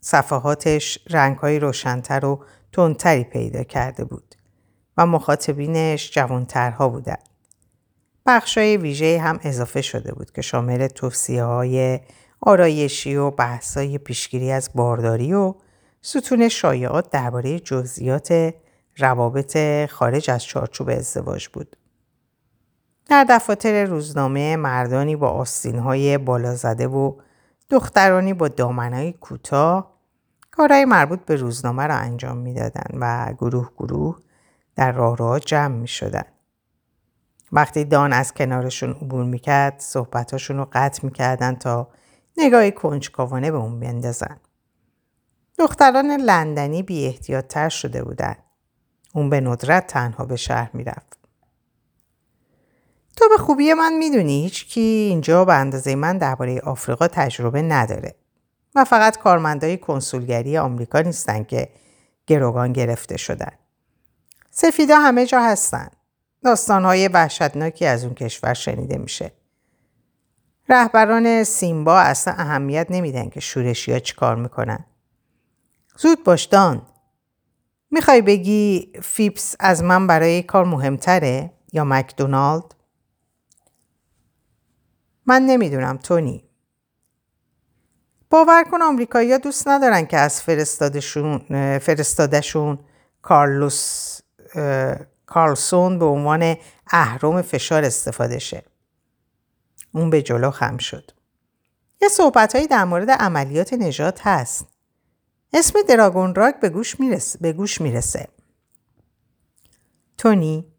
صفحاتش 0.00 0.98
رنگهای 1.10 1.58
روشنتر 1.58 2.24
و 2.24 2.44
تندتری 2.72 3.24
پیدا 3.24 3.62
کرده 3.62 4.04
بود 4.04 4.34
و 4.96 5.06
مخاطبینش 5.06 6.10
جوانترها 6.10 6.88
بودند. 6.88 7.28
بخشای 8.26 8.76
ویژه 8.76 9.18
هم 9.18 9.40
اضافه 9.42 9.82
شده 9.82 10.14
بود 10.14 10.32
که 10.32 10.42
شامل 10.42 10.86
توصیه 10.86 11.44
های 11.44 12.00
آرایشی 12.40 13.16
و 13.16 13.30
بحثای 13.30 13.98
پیشگیری 13.98 14.52
از 14.52 14.70
بارداری 14.74 15.32
و 15.32 15.54
ستون 16.02 16.48
شایعات 16.48 17.10
درباره 17.10 17.60
جزئیات 17.60 18.54
روابط 18.96 19.56
خارج 19.86 20.30
از 20.30 20.44
چارچوب 20.44 20.88
ازدواج 20.88 21.48
بود. 21.48 21.76
در 23.08 23.26
دفاتر 23.28 23.84
روزنامه 23.84 24.56
مردانی 24.56 25.16
با 25.16 25.28
آستینهای 25.28 26.18
بالا 26.18 26.54
زده 26.54 26.86
و 26.86 27.12
دخترانی 27.70 28.34
با 28.34 28.48
دامنهای 28.48 29.12
کوتاه 29.12 29.96
کارهای 30.50 30.84
مربوط 30.84 31.20
به 31.20 31.36
روزنامه 31.36 31.86
را 31.86 31.94
انجام 31.94 32.36
می‌دادند 32.36 32.98
و 33.00 33.32
گروه 33.38 33.70
گروه 33.76 34.18
در 34.76 34.92
راه 34.92 35.16
راه 35.16 35.40
جمع 35.40 35.74
می 35.74 35.88
شدن. 35.88 36.24
وقتی 37.52 37.84
دان 37.84 38.12
از 38.12 38.34
کنارشون 38.34 38.90
عبور 38.90 39.24
می‌کرد 39.24 39.80
صحبتاشون 39.80 40.56
رو 40.56 40.68
قطع 40.72 41.04
می‌کردن 41.04 41.54
تا 41.54 41.88
نگاه 42.36 42.70
کنجکاوانه 42.70 43.50
به 43.50 43.56
اون 43.56 43.80
بندازن. 43.80 44.36
دختران 45.58 46.10
لندنی 46.10 46.82
بی 46.82 47.18
شده 47.68 48.04
بودن. 48.04 48.36
اون 49.14 49.30
به 49.30 49.40
ندرت 49.40 49.86
تنها 49.86 50.24
به 50.24 50.36
شهر 50.36 50.70
می‌رفت. 50.72 51.15
تو 53.16 53.28
به 53.28 53.36
خوبی 53.36 53.74
من 53.74 53.92
می‌دونی 53.92 54.42
هیچ 54.42 54.66
کی 54.66 54.80
اینجا 54.80 55.44
به 55.44 55.54
اندازه 55.54 55.94
من 55.94 56.18
درباره 56.18 56.60
آفریقا 56.60 57.08
تجربه 57.08 57.62
نداره 57.62 58.14
و 58.74 58.84
فقط 58.84 59.18
کارمندای 59.18 59.76
کنسولگری 59.76 60.58
آمریکا 60.58 61.00
نیستن 61.00 61.44
که 61.44 61.68
گروگان 62.26 62.72
گرفته 62.72 63.16
شدن. 63.16 63.52
سفیدا 64.50 64.98
همه 64.98 65.26
جا 65.26 65.42
هستن. 65.42 65.88
داستانهای 66.44 67.08
وحشتناکی 67.08 67.86
از 67.86 68.04
اون 68.04 68.14
کشور 68.14 68.54
شنیده 68.54 68.98
میشه. 68.98 69.32
رهبران 70.68 71.44
سیمبا 71.44 71.98
اصلا 71.98 72.34
اهمیت 72.38 72.86
نمیدن 72.90 73.28
که 73.28 73.40
شورشی 73.40 73.92
ها 73.92 73.98
چیکار 73.98 74.36
می‌کنن. 74.36 74.84
زود 75.98 76.24
باش 76.24 76.44
دان. 76.44 76.82
می‌خوای 77.90 78.22
بگی 78.22 78.92
فیپس 79.02 79.54
از 79.60 79.82
من 79.82 80.06
برای 80.06 80.42
کار 80.42 80.64
مهمتره 80.64 81.52
یا 81.72 81.84
مکدونالد؟ 81.84 82.75
من 85.26 85.42
نمی‌دونم 85.42 85.96
تونی. 85.96 86.44
باور 88.30 88.64
کن 88.70 88.82
آمریکایی‌ها 88.82 89.38
دوست 89.38 89.68
ندارن 89.68 90.06
که 90.06 90.16
از 90.16 90.42
فرستادشون 90.42 91.38
فرستادشون 91.78 92.78
کارلوس 93.22 94.18
کارلسون 95.26 95.98
به 95.98 96.04
عنوان 96.04 96.56
اهرام 96.86 97.42
فشار 97.42 97.84
استفاده 97.84 98.38
شه. 98.38 98.62
اون 99.92 100.10
به 100.10 100.22
جلو 100.22 100.50
خم 100.50 100.76
شد. 100.76 101.10
یه 102.02 102.08
صحبت 102.08 102.56
در 102.70 102.84
مورد 102.84 103.10
عملیات 103.10 103.72
نجات 103.72 104.26
هست. 104.26 104.66
اسم 105.52 105.82
دراگون 105.88 106.34
راک 106.34 106.60
به 106.60 106.68
گوش 106.68 107.00
می‌رسه. 107.00 107.38
به 107.38 107.52
گوش 107.52 107.80
می‌رسه. 107.80 108.28
تونی 110.18 110.72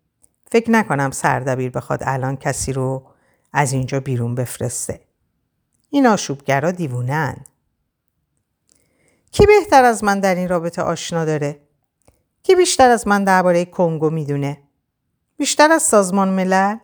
فکر 0.51 0.71
نکنم 0.71 1.11
سردبیر 1.11 1.71
بخواد 1.71 1.99
الان 2.05 2.37
کسی 2.37 2.73
رو 2.73 3.09
از 3.57 3.73
اینجا 3.73 3.99
بیرون 3.99 4.35
بفرسته. 4.35 5.01
این 5.89 6.07
آشوبگرا 6.07 6.71
دیوونن. 6.71 7.37
کی 9.31 9.45
بهتر 9.45 9.83
از 9.83 10.03
من 10.03 10.19
در 10.19 10.35
این 10.35 10.49
رابطه 10.49 10.81
آشنا 10.81 11.25
داره؟ 11.25 11.59
کی 12.43 12.55
بیشتر 12.55 12.89
از 12.89 13.07
من 13.07 13.23
درباره 13.23 13.65
کنگو 13.65 14.09
می‌دونه؟ 14.09 14.61
بیشتر 15.37 15.71
از 15.71 15.83
سازمان 15.83 16.29
ملل؟ 16.29 16.77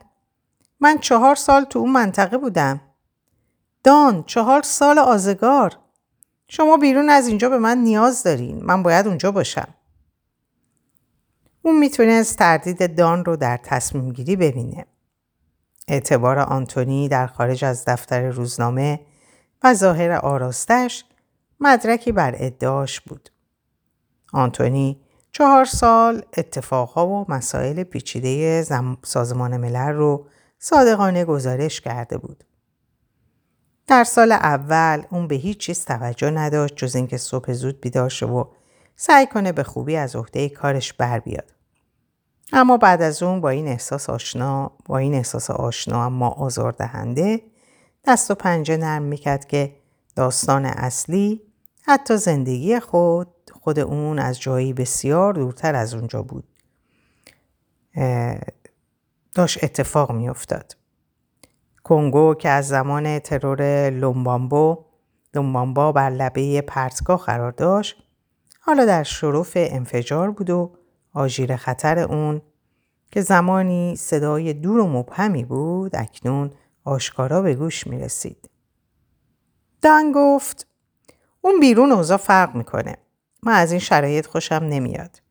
من 0.79 0.97
چهار 0.97 1.35
سال 1.35 1.63
تو 1.63 1.79
اون 1.79 1.91
منطقه 1.91 2.37
بودم. 2.37 2.81
دان 3.83 4.23
چهار 4.23 4.61
سال 4.61 4.99
آزگار. 4.99 5.79
شما 6.47 6.77
بیرون 6.77 7.09
از 7.09 7.27
اینجا 7.27 7.49
به 7.49 7.57
من 7.57 7.77
نیاز 7.77 8.23
دارین. 8.23 8.63
من 8.63 8.83
باید 8.83 9.07
اونجا 9.07 9.31
باشم. 9.31 9.73
اون 11.61 11.79
می‌تونست 11.79 12.37
تردید 12.37 12.95
دان 12.95 13.25
رو 13.25 13.35
در 13.35 13.57
تصمیم 13.63 14.11
گیری 14.11 14.35
ببینه. 14.35 14.85
اعتبار 15.87 16.39
آنتونی 16.39 17.07
در 17.07 17.27
خارج 17.27 17.65
از 17.65 17.85
دفتر 17.85 18.29
روزنامه 18.29 18.99
و 19.63 19.73
ظاهر 19.73 20.11
آراستش 20.11 21.05
مدرکی 21.59 22.11
بر 22.11 22.35
ادعاش 22.37 23.01
بود. 23.01 23.29
آنتونی 24.33 25.01
چهار 25.31 25.65
سال 25.65 26.21
اتفاقها 26.37 27.07
و 27.07 27.25
مسائل 27.31 27.83
پیچیده 27.83 28.63
سازمان 29.03 29.57
ملل 29.57 29.93
رو 29.93 30.27
صادقانه 30.59 31.25
گزارش 31.25 31.81
کرده 31.81 32.17
بود. 32.17 32.43
در 33.87 34.03
سال 34.03 34.31
اول 34.31 35.03
اون 35.09 35.27
به 35.27 35.35
هیچ 35.35 35.57
چیز 35.57 35.85
توجه 35.85 36.29
نداشت 36.29 36.75
جز 36.75 36.95
اینکه 36.95 37.17
صبح 37.17 37.53
زود 37.53 37.81
بیدار 37.81 38.23
و 38.23 38.49
سعی 38.95 39.27
کنه 39.27 39.51
به 39.51 39.63
خوبی 39.63 39.95
از 39.95 40.15
عهده 40.15 40.49
کارش 40.49 40.93
بر 40.93 41.19
بیاد. 41.19 41.53
اما 42.55 42.77
بعد 42.77 43.01
از 43.01 43.23
اون 43.23 43.41
با 43.41 43.49
این 43.49 43.67
احساس 43.67 44.09
آشنا 44.09 44.71
با 44.85 44.97
این 44.97 45.13
احساس 45.13 45.51
آشنا 45.51 46.05
اما 46.05 46.29
آزاردهنده 46.29 47.41
دست 48.05 48.31
و 48.31 48.35
پنجه 48.35 48.77
نرم 48.77 49.01
می‌کرد 49.01 49.45
که 49.45 49.75
داستان 50.15 50.65
اصلی 50.65 51.41
حتی 51.81 52.17
زندگی 52.17 52.79
خود 52.79 53.27
خود 53.61 53.79
اون 53.79 54.19
از 54.19 54.41
جایی 54.41 54.73
بسیار 54.73 55.33
دورتر 55.33 55.75
از 55.75 55.93
اونجا 55.93 56.21
بود. 56.21 56.43
داشت 59.35 59.63
اتفاق 59.63 60.11
میافتاد. 60.11 60.77
کنگو 61.83 62.33
که 62.33 62.49
از 62.49 62.67
زمان 62.67 63.19
ترور 63.19 63.89
لومبامبو 63.89 64.85
لومبامبا 65.35 65.91
بر 65.91 66.09
لبه 66.09 66.61
پرتگاه 66.61 67.19
قرار 67.19 67.51
داشت 67.51 67.95
حالا 68.59 68.85
در 68.85 69.03
شرف 69.03 69.51
انفجار 69.55 70.31
بود 70.31 70.49
و 70.49 70.71
آژیر 71.13 71.55
خطر 71.55 71.99
اون 71.99 72.41
که 73.11 73.21
زمانی 73.21 73.95
صدای 73.95 74.53
دور 74.53 74.79
و 74.79 74.87
مبهمی 74.87 75.43
بود 75.43 75.95
اکنون 75.95 76.51
آشکارا 76.83 77.41
به 77.41 77.55
گوش 77.55 77.87
می 77.87 77.99
رسید. 77.99 78.49
دان 79.81 80.11
گفت 80.15 80.67
اون 81.41 81.59
بیرون 81.59 81.91
اوضاع 81.91 82.17
فرق 82.17 82.55
می‌کنه. 82.55 82.97
من 83.43 83.53
از 83.53 83.71
این 83.71 83.79
شرایط 83.79 84.25
خوشم 84.25 84.55
نمیاد. 84.55 85.21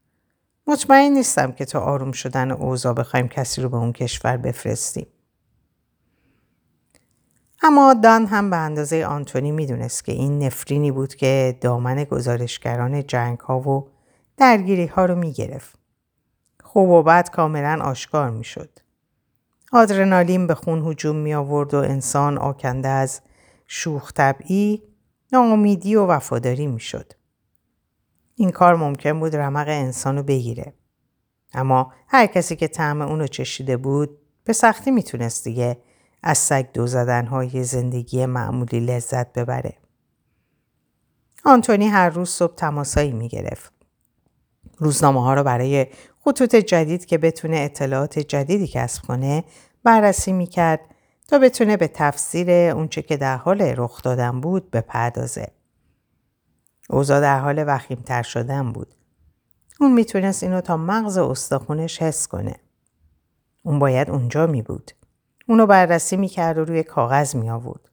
مطمئن 0.66 1.12
نیستم 1.12 1.52
که 1.52 1.64
تا 1.64 1.80
آروم 1.80 2.12
شدن 2.12 2.50
اوضاع 2.50 2.94
بخوایم 2.94 3.28
کسی 3.28 3.62
رو 3.62 3.68
به 3.68 3.76
اون 3.76 3.92
کشور 3.92 4.36
بفرستیم. 4.36 5.06
اما 7.62 7.94
دان 7.94 8.26
هم 8.26 8.50
به 8.50 8.56
اندازه 8.56 9.04
آنتونی 9.04 9.52
می‌دونست 9.52 10.04
که 10.04 10.12
این 10.12 10.42
نفرینی 10.42 10.90
بود 10.90 11.14
که 11.14 11.58
دامن 11.60 12.04
گزارشگران 12.04 13.06
جنگ 13.06 13.38
ها 13.38 13.60
و 13.60 13.88
درگیری 14.36 14.86
ها 14.86 15.04
رو 15.04 15.14
می‌گرفت. 15.14 15.78
خوب 16.64 16.88
و 16.88 17.02
بد 17.02 17.30
کاملا 17.30 17.84
آشکار 17.84 18.30
می‌شد. 18.30 18.78
آدرنالین 19.72 20.46
به 20.46 20.54
خون 20.54 20.86
هجوم 20.86 21.16
می 21.16 21.34
آورد 21.34 21.74
و 21.74 21.78
انسان 21.78 22.38
آکنده 22.38 22.88
از 22.88 23.20
شوخ 23.66 24.12
طبعی 24.12 24.82
ناامیدی 25.32 25.96
و 25.96 26.06
وفاداری 26.06 26.66
می 26.66 26.80
شد. 26.80 27.12
این 28.34 28.50
کار 28.50 28.76
ممکن 28.76 29.20
بود 29.20 29.36
رمق 29.36 29.68
انسان 29.68 30.16
رو 30.16 30.22
بگیره. 30.22 30.74
اما 31.54 31.92
هر 32.08 32.26
کسی 32.26 32.56
که 32.56 32.68
طعم 32.68 33.02
اونو 33.02 33.26
چشیده 33.26 33.76
بود 33.76 34.18
به 34.44 34.52
سختی 34.52 34.90
می‌تونست 34.90 35.44
دیگه 35.44 35.78
از 36.22 36.38
سگ 36.38 36.72
دو 36.72 36.86
زدنهای 36.86 37.64
زندگی 37.64 38.26
معمولی 38.26 38.80
لذت 38.80 39.32
ببره. 39.32 39.78
آنتونی 41.44 41.88
هر 41.88 42.08
روز 42.08 42.30
صبح 42.30 42.54
تماسایی 42.54 43.12
می‌گرفت. 43.12 43.81
روزنامه 44.78 45.22
ها 45.22 45.34
رو 45.34 45.42
برای 45.42 45.86
خطوط 46.24 46.56
جدید 46.56 47.04
که 47.06 47.18
بتونه 47.18 47.56
اطلاعات 47.56 48.18
جدیدی 48.18 48.66
کسب 48.66 49.02
کنه 49.06 49.44
بررسی 49.84 50.32
می‌کرد 50.32 50.80
تا 51.28 51.38
بتونه 51.38 51.76
به 51.76 51.88
تفسیر 51.88 52.50
اونچه 52.50 53.02
که 53.02 53.16
در 53.16 53.36
حال 53.36 53.62
رخ 53.62 54.02
دادن 54.02 54.40
بود 54.40 54.70
بپردازه. 54.70 55.48
اوضاع 56.90 57.20
در 57.20 57.40
حال 57.40 57.64
وخیمتر 57.66 58.22
شدن 58.22 58.72
بود. 58.72 58.94
اون 59.80 59.92
می‌تونست 59.92 60.42
اینو 60.42 60.60
تا 60.60 60.76
مغز 60.76 61.18
استخونش 61.18 62.02
حس 62.02 62.28
کنه. 62.28 62.56
اون 63.62 63.78
باید 63.78 64.10
اونجا 64.10 64.46
می 64.46 64.62
بود. 64.62 64.90
اونو 65.48 65.66
بررسی 65.66 66.16
می‌کرد 66.16 66.58
و 66.58 66.64
روی 66.64 66.82
کاغذ 66.82 67.36
می 67.36 67.50
آورد. 67.50 67.88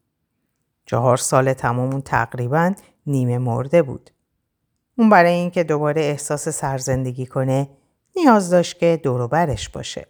چهار 0.86 1.18
سال 1.18 1.54
تمام 1.54 1.90
اون 1.92 2.02
تقریبا 2.02 2.74
نیمه 3.08 3.38
مرده 3.38 3.82
بود. 3.82 4.10
اون 5.00 5.10
برای 5.10 5.34
اینکه 5.34 5.64
دوباره 5.64 6.02
احساس 6.02 6.50
سرزندگی 6.50 7.26
کنه 7.26 7.70
نیاز 8.16 8.50
داشت 8.50 8.80
که 8.80 9.00
دوروبرش 9.04 9.70
باشه. 9.70 10.08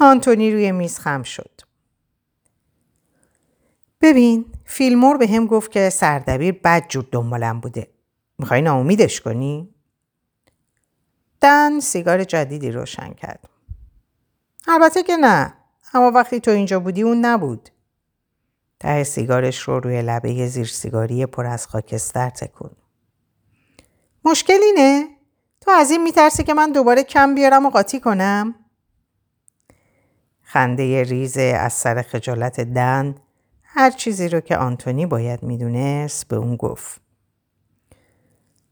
آنتونی 0.00 0.50
روی 0.52 0.72
میز 0.72 0.98
خم 0.98 1.22
شد. 1.22 1.60
ببین 4.00 4.44
فیلمور 4.64 5.16
به 5.16 5.26
هم 5.26 5.46
گفت 5.46 5.70
که 5.70 5.90
سردبیر 5.90 6.60
بد 6.64 6.88
جور 6.88 7.08
دنبالم 7.12 7.60
بوده. 7.60 7.88
می‌خوای 8.38 8.62
ناامیدش 8.62 9.20
کنی؟ 9.20 9.74
دن 11.40 11.80
سیگار 11.80 12.24
جدیدی 12.24 12.70
روشن 12.70 13.12
کرد. 13.12 13.48
البته 14.68 15.02
که 15.02 15.16
نه. 15.16 15.54
اما 15.94 16.10
وقتی 16.10 16.40
تو 16.40 16.50
اینجا 16.50 16.80
بودی 16.80 17.02
اون 17.02 17.24
نبود. 17.24 17.68
ته 18.80 19.04
سیگارش 19.04 19.58
رو 19.58 19.80
روی 19.80 20.02
لبه 20.02 20.46
زیر 20.46 20.66
سیگاری 20.66 21.26
پر 21.26 21.46
از 21.46 21.66
خاکستر 21.66 22.30
تکون. 22.30 22.70
مشکل 24.24 24.58
اینه؟ 24.62 25.08
تو 25.60 25.70
از 25.70 25.90
این 25.90 26.02
میترسی 26.02 26.44
که 26.44 26.54
من 26.54 26.72
دوباره 26.72 27.02
کم 27.02 27.34
بیارم 27.34 27.66
و 27.66 27.70
قاطی 27.70 28.00
کنم؟ 28.00 28.54
خنده 30.42 31.02
ریز 31.02 31.38
از 31.38 31.72
سر 31.72 32.02
خجالت 32.02 32.60
دن 32.60 33.14
هر 33.62 33.90
چیزی 33.90 34.28
رو 34.28 34.40
که 34.40 34.56
آنتونی 34.56 35.06
باید 35.06 35.42
می‌دونست 35.42 36.28
به 36.28 36.36
اون 36.36 36.56
گفت. 36.56 37.00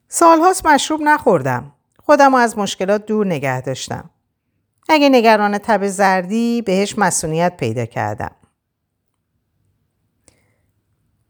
سالهاست 0.08 0.66
مشروب 0.66 1.00
نخوردم. 1.02 1.72
خودم 1.98 2.34
از 2.34 2.58
مشکلات 2.58 3.06
دور 3.06 3.26
نگه 3.26 3.60
داشتم. 3.60 4.10
اگه 4.88 5.08
نگران 5.08 5.58
تب 5.58 5.86
زردی 5.86 6.62
بهش 6.62 6.98
مسئولیت 6.98 7.56
پیدا 7.56 7.86
کردم. 7.86 8.34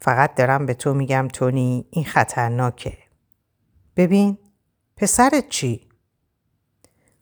فقط 0.03 0.35
دارم 0.35 0.67
به 0.67 0.75
تو 0.75 0.95
میگم 0.95 1.29
تونی 1.33 1.87
این 1.91 2.05
خطرناکه. 2.05 2.99
ببین 3.97 4.39
پسرت 4.97 5.49
چی؟ 5.49 5.89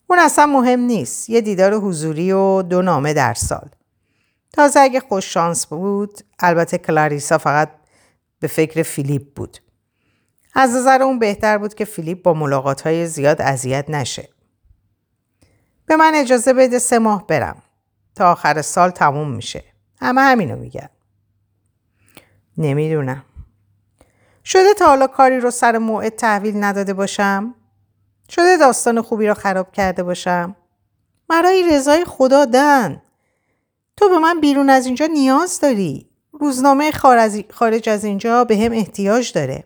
اون 0.07 0.19
اصلا 0.19 0.47
مهم 0.47 0.81
نیست. 0.81 1.31
یه 1.31 1.41
دیدار 1.41 1.75
حضوری 1.75 2.33
و 2.33 2.63
دو 2.63 2.83
نامه 2.83 3.15
در 3.15 3.35
سال. 3.35 3.69
تازه 4.53 4.81
اگه 4.81 5.01
خوش 5.01 5.35
شانس 5.35 5.67
بود 5.67 6.21
البته 6.39 6.79
کلاریسا 6.79 7.39
فقط 7.39 7.71
به 8.41 8.47
فکر 8.47 8.83
فیلیپ 8.83 9.35
بود. 9.35 9.59
از 10.55 10.75
نظر 10.75 11.03
اون 11.03 11.19
بهتر 11.19 11.59
بود 11.59 11.75
که 11.75 11.85
فیلیپ 11.85 12.23
با 12.23 12.35
ملاقات 12.35 12.81
های 12.81 13.07
زیاد 13.07 13.43
اذیت 13.43 13.91
نشه. 13.91 14.29
به 15.87 15.97
من 15.97 16.13
اجازه 16.15 16.53
بده 16.53 16.79
سه 16.79 16.99
ماه 16.99 17.27
برم. 17.27 17.63
تا 18.15 18.33
آخر 18.33 18.63
سال 18.63 18.91
تموم 18.91 19.31
میشه. 19.31 19.65
همه 20.01 20.21
همینو 20.21 20.57
میگن. 20.57 20.89
نمی‌دونم. 22.59 23.25
شده 24.51 24.75
تا 24.75 24.87
حالا 24.87 25.07
کاری 25.07 25.41
رو 25.41 25.51
سر 25.51 25.79
موعد 25.79 26.17
تحویل 26.17 26.65
نداده 26.65 26.95
باشم؟ 26.95 27.55
شده 28.31 28.57
داستان 28.57 29.03
خوبی 29.03 29.27
رو 29.27 29.35
خراب 29.35 29.73
کرده 29.73 30.03
باشم؟ 30.03 30.57
برای 31.29 31.71
رضای 31.73 32.05
خدا 32.05 32.45
دن. 32.45 33.03
تو 33.97 34.09
به 34.09 34.19
من 34.19 34.41
بیرون 34.41 34.71
از 34.71 34.87
اینجا 34.87 35.07
نیاز 35.07 35.61
داری. 35.61 36.09
روزنامه 36.33 36.91
خارج 37.51 37.89
از 37.89 38.05
اینجا 38.05 38.45
به 38.45 38.57
هم 38.57 38.73
احتیاج 38.73 39.33
داره. 39.33 39.65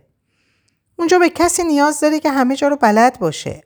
اونجا 0.98 1.18
به 1.18 1.30
کسی 1.30 1.64
نیاز 1.64 2.00
داره 2.00 2.20
که 2.20 2.30
همه 2.30 2.56
جا 2.56 2.68
رو 2.68 2.76
بلد 2.76 3.18
باشه. 3.18 3.62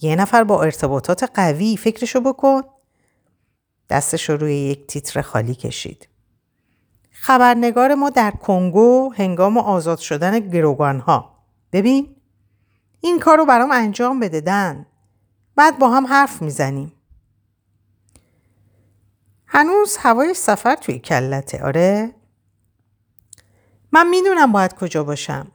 یه 0.00 0.16
نفر 0.16 0.44
با 0.44 0.62
ارتباطات 0.62 1.30
قوی 1.34 1.76
فکرشو 1.76 2.20
بکن. 2.20 2.62
دستش 3.90 4.30
روی 4.30 4.54
یک 4.54 4.86
تیتر 4.86 5.20
خالی 5.20 5.54
کشید. 5.54 6.08
خبرنگار 7.26 7.94
ما 7.94 8.10
در 8.10 8.30
کنگو 8.30 9.12
هنگام 9.16 9.58
آزاد 9.58 9.98
شدن 9.98 10.40
گروگان 10.40 11.00
ها. 11.00 11.44
ببین 11.72 12.16
این 13.00 13.20
کار 13.20 13.38
رو 13.38 13.46
برام 13.46 13.70
انجام 13.70 14.20
بده 14.20 14.40
دن. 14.40 14.86
بعد 15.56 15.78
با 15.78 15.88
هم 15.88 16.06
حرف 16.06 16.42
می‌زنیم. 16.42 16.92
هنوز 19.46 19.96
هوای 19.96 20.34
سفر 20.34 20.74
توی 20.74 20.98
کلته 20.98 21.64
آره؟ 21.64 22.14
من 23.92 24.08
می‌دونم 24.08 24.52
باید 24.52 24.74
کجا 24.74 25.04
باشم. 25.04 25.46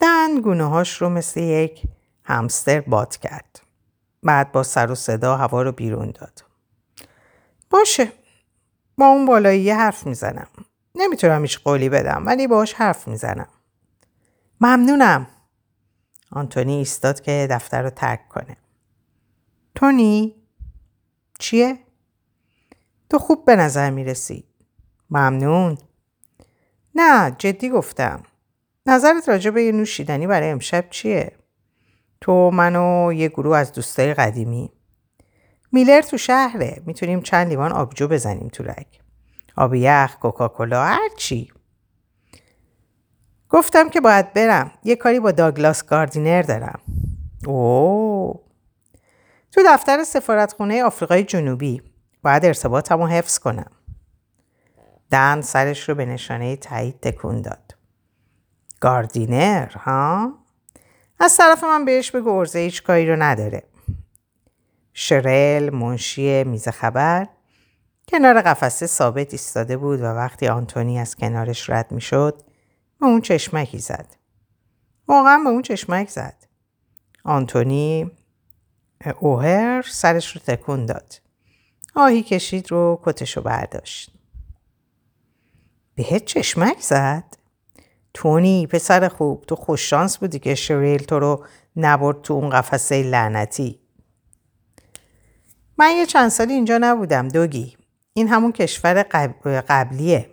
دن 0.00 0.40
گونه 0.40 0.64
هاش 0.64 1.02
رو 1.02 1.08
مثل 1.08 1.40
یک 1.40 1.82
همستر 2.24 2.80
باد 2.80 3.16
کرد. 3.16 3.60
بعد 4.22 4.52
با 4.52 4.62
سر 4.62 4.90
و 4.90 4.94
صدا 4.94 5.36
هوا 5.36 5.62
رو 5.62 5.72
بیرون 5.72 6.10
داد. 6.10 6.44
باشه. 7.70 8.12
با 8.98 9.06
اون 9.06 9.26
بالایی 9.26 9.70
حرف 9.70 10.06
می‌زنم. 10.06 10.46
نمی‌تونم 10.94 11.42
هیچ 11.42 11.60
قولی 11.60 11.88
بدم 11.88 12.22
ولی 12.26 12.46
باش 12.46 12.74
حرف 12.74 13.08
می‌زنم. 13.08 13.48
ممنونم. 14.60 15.26
آنتونی 16.30 16.74
ایستاد 16.74 17.20
که 17.20 17.46
دفتر 17.50 17.82
رو 17.82 17.90
ترک 17.90 18.28
کنه. 18.28 18.56
تونی؟ 19.74 20.34
چیه؟ 21.38 21.78
تو 23.10 23.18
خوب 23.18 23.44
به 23.44 23.56
نظر 23.56 23.90
می‌رسی. 23.90 24.44
ممنون. 25.10 25.78
نه 26.94 27.36
جدی 27.38 27.70
گفتم. 27.70 28.22
نظرت 28.86 29.28
راجع 29.28 29.50
به 29.50 29.62
یه 29.62 29.72
نوشیدنی 29.72 30.26
برای 30.26 30.50
امشب 30.50 30.90
چیه؟ 30.90 31.32
تو 32.20 32.50
من 32.50 32.76
و 32.76 33.12
یه 33.12 33.28
گروه 33.28 33.56
از 33.58 33.72
دوستای 33.72 34.14
قدیمی. 34.14 34.72
میلر 35.74 36.02
تو 36.02 36.18
شهره. 36.18 36.82
می‌تونیم 36.86 37.20
چند 37.20 37.48
لیوان 37.48 37.72
آبجو 37.72 38.08
بزنیم 38.08 38.48
تو 38.48 38.64
رگ. 38.64 38.86
آب 39.56 39.74
یخ، 39.74 40.16
کوکاکولا، 40.16 40.84
هر 40.84 41.08
چی. 41.16 41.52
گفتم 43.48 43.88
که 43.88 44.00
باید 44.00 44.32
برم. 44.32 44.70
یه 44.84 44.96
کاری 44.96 45.20
با 45.20 45.32
داگلاس 45.32 45.84
گاردینر 45.84 46.42
دارم. 46.42 46.80
اوه 47.46 48.40
تو 49.52 49.62
دفتر 49.66 50.04
سفارتخونه 50.04 50.84
آفریقای 50.84 51.24
جنوبی 51.24 51.82
باید 52.22 52.44
ارتباطم 52.44 52.98
رو 52.98 53.06
حفظ 53.06 53.38
کنم. 53.38 53.70
دن 55.10 55.40
سرش 55.40 55.88
رو 55.88 55.94
به 55.94 56.04
نشانه 56.04 56.56
تایید 56.56 57.00
تکون 57.00 57.42
داد. 57.42 57.74
گاردینر 58.80 59.72
ها؟ 59.76 60.32
از 61.20 61.36
طرف 61.36 61.64
من 61.64 61.84
بهش 61.84 62.10
بگو 62.10 62.30
ارزه 62.30 62.58
هیچ 62.58 62.82
کاری 62.82 63.10
رو 63.10 63.22
نداره. 63.22 63.62
شرل 64.94 65.70
منشی 65.70 66.44
میز 66.44 66.68
خبر 66.68 67.28
کنار 68.08 68.42
قفسه 68.42 68.86
ثابت 68.86 69.32
ایستاده 69.32 69.76
بود 69.76 70.00
و 70.00 70.04
وقتی 70.04 70.48
آنتونی 70.48 70.98
از 70.98 71.16
کنارش 71.16 71.70
رد 71.70 71.92
می‌شد 71.92 72.42
به 73.00 73.06
اون 73.06 73.20
چشمکی 73.20 73.78
زد. 73.78 74.16
واقعا 75.08 75.38
به 75.44 75.50
اون 75.50 75.62
چشمک 75.62 76.08
زد. 76.08 76.46
آنتونی 77.24 78.10
اوهر 79.20 79.82
سرش 79.82 80.36
رو 80.36 80.42
تکون 80.46 80.86
داد. 80.86 81.20
آهی 81.94 82.22
کشید 82.22 82.70
رو 82.70 83.00
کتش 83.04 83.36
رو 83.36 83.42
برداشت. 83.42 84.10
بهت 85.94 86.24
چشمک 86.24 86.80
زد؟ 86.80 87.36
تونی 88.14 88.66
پسر 88.66 89.08
خوب 89.08 89.44
تو 89.44 89.56
خوششانس 89.56 90.18
بودی 90.18 90.38
که 90.38 90.54
شریل 90.54 91.02
تو 91.02 91.18
رو 91.18 91.46
نبرد 91.76 92.22
تو 92.22 92.34
اون 92.34 92.50
قفسه 92.50 93.02
لعنتی. 93.02 93.83
من 95.78 95.90
یه 95.90 96.06
چند 96.06 96.28
سالی 96.28 96.52
اینجا 96.52 96.78
نبودم 96.78 97.28
دوگی. 97.28 97.76
این 98.12 98.28
همون 98.28 98.52
کشور 98.52 99.02
قبلیه. 99.68 100.30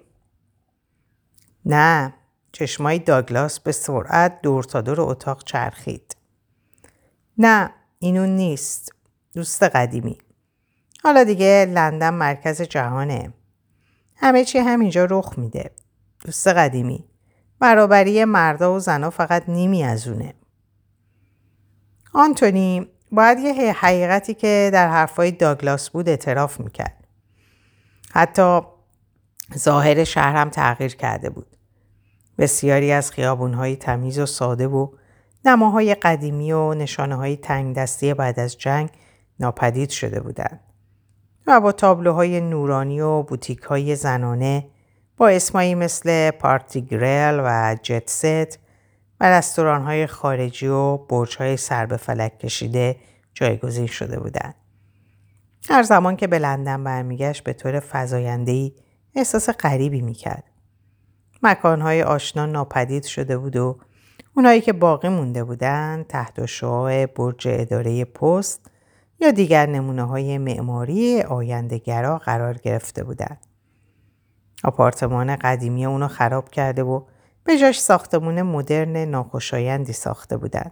نه 1.65 2.13
چشمای 2.51 2.99
داگلاس 2.99 3.59
به 3.59 3.71
سرعت 3.71 4.41
دور 4.41 4.63
تا 4.63 4.81
دور 4.81 5.01
اتاق 5.01 5.43
چرخید. 5.43 6.15
نه 7.37 7.73
اینو 7.99 8.25
نیست. 8.25 8.95
دوست 9.33 9.63
قدیمی. 9.63 10.17
حالا 11.03 11.23
دیگه 11.23 11.67
لندن 11.73 12.13
مرکز 12.13 12.61
جهانه. 12.61 13.33
همه 14.15 14.45
چی 14.45 14.57
همینجا 14.57 15.07
رخ 15.09 15.33
میده. 15.37 15.71
دوست 16.25 16.47
قدیمی. 16.47 17.05
برابری 17.59 18.25
مردا 18.25 18.73
و 18.73 18.79
زنا 18.79 19.09
فقط 19.09 19.49
نیمی 19.49 19.83
از 19.83 20.07
اونه. 20.07 20.33
آنتونی 22.13 22.87
باید 23.11 23.39
یه 23.39 23.73
حقیقتی 23.73 24.33
که 24.33 24.69
در 24.73 24.89
حرفای 24.89 25.31
داگلاس 25.31 25.89
بود 25.89 26.09
اعتراف 26.09 26.59
می‌کرد. 26.59 27.07
حتی 28.11 28.61
ظاهر 29.57 30.03
شهر 30.03 30.35
هم 30.35 30.49
تغییر 30.49 30.95
کرده 30.95 31.29
بود. 31.29 31.47
بسیاری 32.37 32.91
از 32.91 33.11
خیابونهای 33.11 33.75
تمیز 33.75 34.19
و 34.19 34.25
ساده 34.25 34.67
و 34.67 34.87
نماهای 35.45 35.95
قدیمی 35.95 36.51
و 36.51 36.73
نشانه 36.73 37.15
های 37.15 37.37
تنگ 37.37 37.75
دستی 37.75 38.13
بعد 38.13 38.39
از 38.39 38.57
جنگ 38.57 38.89
ناپدید 39.39 39.89
شده 39.89 40.19
بودند. 40.19 40.59
و 41.47 41.61
با 41.61 41.71
تابلوهای 41.71 42.41
نورانی 42.41 43.01
و 43.01 43.23
بوتیک 43.23 43.59
های 43.59 43.95
زنانه 43.95 44.67
با 45.17 45.29
اسمایی 45.29 45.75
مثل 45.75 46.31
پارتی 46.31 46.81
گریل 46.81 47.39
و 47.43 47.75
جت 47.83 48.09
ست 48.09 48.59
و 49.21 49.23
رستوران 49.23 49.81
های 49.81 50.07
خارجی 50.07 50.67
و 50.67 50.97
برج 50.97 51.37
های 51.37 51.57
سر 51.57 51.85
به 51.85 51.97
فلک 51.97 52.39
کشیده 52.39 52.95
جایگزین 53.33 53.87
شده 53.87 54.19
بودند. 54.19 54.55
هر 55.69 55.83
زمان 55.83 56.15
که 56.15 56.27
به 56.27 56.39
لندن 56.39 56.83
برمیگشت 56.83 57.43
به 57.43 57.53
طور 57.53 57.79
فضایندهی 57.79 58.75
احساس 59.15 59.49
غریبی 59.49 60.01
می‌کرد. 60.01 60.43
مکانهای 61.43 62.03
آشنا 62.03 62.45
ناپدید 62.45 63.03
شده 63.03 63.37
بود 63.37 63.55
و 63.55 63.79
اونایی 64.35 64.61
که 64.61 64.73
باقی 64.73 65.09
مونده 65.09 65.43
بودن 65.43 66.05
تحت 66.09 66.45
شعاع 66.45 67.05
برج 67.05 67.47
اداره 67.47 68.05
پست 68.05 68.71
یا 69.19 69.31
دیگر 69.31 69.65
نمونه 69.65 70.03
های 70.03 70.37
معماری 70.37 71.21
آیندهگرا 71.21 72.17
قرار 72.17 72.53
گرفته 72.53 73.03
بودند. 73.03 73.47
آپارتمان 74.63 75.35
قدیمی 75.35 75.85
اونو 75.85 76.07
خراب 76.07 76.49
کرده 76.49 76.83
و 76.83 77.01
به 77.43 77.57
جاش 77.57 77.81
ساختمون 77.81 78.41
مدرن 78.41 78.97
ناخوشایندی 78.97 79.93
ساخته 79.93 80.37
بودند. 80.37 80.71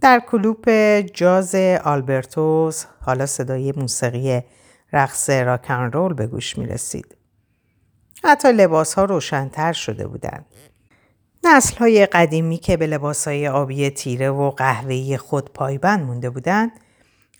در 0.00 0.22
کلوپ 0.26 0.70
جاز 1.00 1.54
آلبرتوس 1.84 2.84
حالا 3.00 3.26
صدای 3.26 3.72
موسیقی 3.76 4.40
رقص 4.92 5.30
راکن 5.30 5.90
رول 5.92 6.12
به 6.12 6.26
گوش 6.26 6.58
می 6.58 6.66
رسید. 6.66 7.16
حتی 8.24 8.52
لباس 8.52 8.94
ها 8.94 9.04
روشنتر 9.04 9.72
شده 9.72 10.06
بودند. 10.06 10.46
نسل 11.44 11.76
های 11.76 12.06
قدیمی 12.06 12.56
که 12.56 12.76
به 12.76 12.86
لباس 12.86 13.28
های 13.28 13.48
آبی 13.48 13.90
تیره 13.90 14.30
و 14.30 14.50
قهوه‌ای 14.50 15.16
خود 15.16 15.52
پایبند 15.52 16.06
مونده 16.06 16.30
بودند 16.30 16.72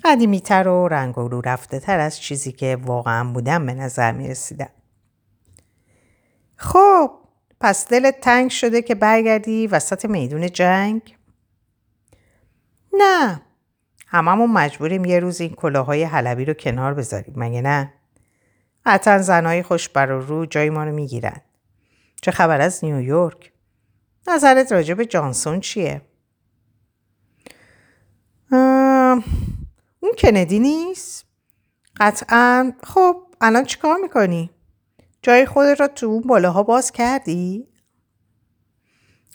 قدیمی 0.05 0.41
تر 0.41 0.69
و 0.69 0.89
رنگ 0.89 1.19
و 1.19 1.29
رو 1.29 1.41
رفته 1.41 1.81
تر 1.81 2.01
از 2.01 2.21
چیزی 2.21 2.53
که 2.53 2.79
واقعا 2.85 3.33
بودن 3.33 3.67
به 3.67 3.75
نظر 3.75 4.13
می 4.13 4.29
رسیدن. 4.29 4.69
خب 6.57 7.11
پس 7.61 7.89
دلت 7.89 8.21
تنگ 8.21 8.51
شده 8.51 8.83
که 8.83 8.95
برگردی 8.95 9.67
وسط 9.67 10.05
میدون 10.05 10.47
جنگ؟ 10.47 11.17
نه 12.93 13.41
هممون 14.07 14.51
مجبوریم 14.51 15.05
یه 15.05 15.21
روز 15.21 15.41
این 15.41 15.55
کلاهای 15.55 16.03
حلبی 16.05 16.45
رو 16.45 16.55
کنار 16.55 16.95
بذاریم 16.95 17.35
مگه 17.37 17.61
نه؟ 17.61 17.93
قطعا 18.87 19.19
زنهای 19.19 19.63
خوش 19.63 19.89
بر 19.89 20.07
رو 20.07 20.47
جای 20.47 20.71
ما 20.71 20.85
رو 20.85 20.93
می‌گیرن. 20.93 21.41
چه 22.23 22.31
خبر 22.31 22.61
از 22.61 22.85
نیویورک؟ 22.85 23.53
نظرت 24.29 24.73
راجع 24.73 24.95
به 24.95 25.07
جانسون 25.07 25.61
چیه؟ 25.61 26.03
اون 30.01 30.13
کندی 30.19 30.59
نیست؟ 30.59 31.27
قطعا 32.01 32.73
خب 32.85 33.17
الان 33.41 33.65
چیکار 33.65 33.97
می‌کنی؟ 34.03 34.51
جای 35.29 35.47
خودت 35.47 35.81
را 35.81 35.89
تو 35.89 36.07
اون 36.07 36.21
بالاها 36.21 36.63
باز 36.63 36.93
کردی؟ 36.93 37.69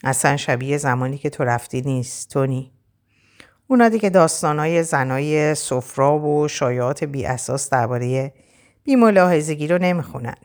اصلا 0.04 0.38
شبیه 0.38 0.78
زمانی 0.78 1.18
که 1.18 1.30
تو 1.30 1.44
رفتی 1.44 1.82
نیست 1.82 2.30
تونی. 2.30 2.72
اونا 3.68 3.90
دیگه 3.90 4.10
داستانهای 4.10 4.84
زنای 4.84 5.56
سفرا 5.56 6.20
و 6.20 6.48
شایعات 6.48 7.04
بی 7.04 7.26
اساس 7.26 7.70
درباره 7.70 8.34
بیملاحظگی 8.84 9.68
رو 9.68 9.78
نمی‌خونن. 9.78 10.36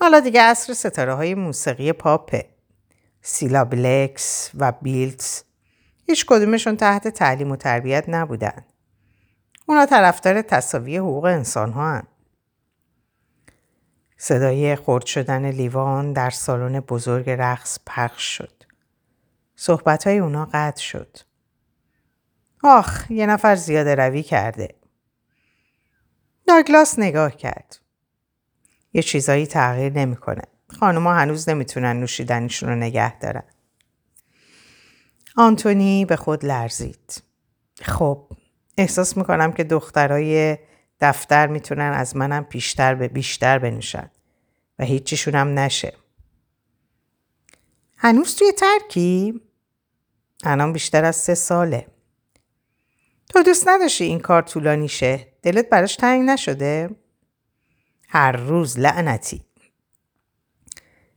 حالا 0.00 0.20
دیگه 0.20 0.42
اصر 0.42 0.72
ستاره 0.72 1.14
های 1.14 1.34
موسیقی 1.34 1.92
پاپه. 1.92 2.46
سیلا 3.22 3.64
بلکس 3.64 4.50
و 4.54 4.72
بیلتس 4.82 5.44
هیچ 6.06 6.26
کدومشون 6.26 6.76
تحت 6.76 7.08
تعلیم 7.08 7.50
و 7.50 7.56
تربیت 7.56 8.04
نبودن. 8.08 8.64
اونا 9.66 9.86
طرفدار 9.86 10.42
تصاوی 10.42 10.96
حقوق 10.96 11.24
انسان 11.24 11.72
ها 11.72 11.94
هن. 11.94 12.06
صدای 14.24 14.76
خورد 14.76 15.06
شدن 15.06 15.50
لیوان 15.50 16.12
در 16.12 16.30
سالن 16.30 16.80
بزرگ 16.80 17.30
رقص 17.30 17.78
پخش 17.86 18.36
شد. 18.36 18.62
صحبت 19.56 20.06
های 20.06 20.18
اونا 20.18 20.48
قطع 20.52 20.82
شد. 20.82 21.18
آخ 22.64 23.10
یه 23.10 23.26
نفر 23.26 23.56
زیاده 23.56 23.94
روی 23.94 24.22
کرده. 24.22 24.74
داگلاس 26.46 26.98
نگاه 26.98 27.36
کرد. 27.36 27.78
یه 28.92 29.02
چیزایی 29.02 29.46
تغییر 29.46 29.92
نمی‌کنه. 29.92 30.42
خانوما 30.80 31.14
هنوز 31.14 31.48
نمی‌تونن 31.48 32.00
نوشیدنیشون 32.00 32.68
رو 32.68 32.74
نگه 32.74 33.18
دارن. 33.18 33.44
آنتونی 35.36 36.04
به 36.04 36.16
خود 36.16 36.44
لرزید. 36.44 37.22
خب 37.82 38.26
احساس 38.78 39.16
می‌کنم 39.16 39.52
که 39.52 39.64
دخترای 39.64 40.58
دفتر 41.02 41.46
می‌تونن 41.46 41.92
از 41.92 42.16
منم 42.16 42.46
بیشتر 42.50 42.94
به 42.94 43.08
بیشتر 43.08 43.58
بنوشن 43.58 44.10
و 44.78 44.84
هیچیشون 44.84 45.34
هم 45.34 45.58
نشه. 45.58 45.92
هنوز 47.96 48.36
توی 48.36 48.52
ترکی؟ 48.52 49.40
الان 50.44 50.72
بیشتر 50.72 51.04
از 51.04 51.16
سه 51.16 51.34
ساله. 51.34 51.86
تو 53.28 53.42
دوست 53.42 53.68
نداشتی 53.68 54.04
این 54.04 54.20
کار 54.20 54.42
طولانی 54.42 54.88
شه؟ 54.88 55.32
دلت 55.42 55.68
براش 55.68 55.96
تنگ 55.96 56.30
نشده؟ 56.30 56.90
هر 58.08 58.32
روز 58.32 58.78
لعنتی. 58.78 59.44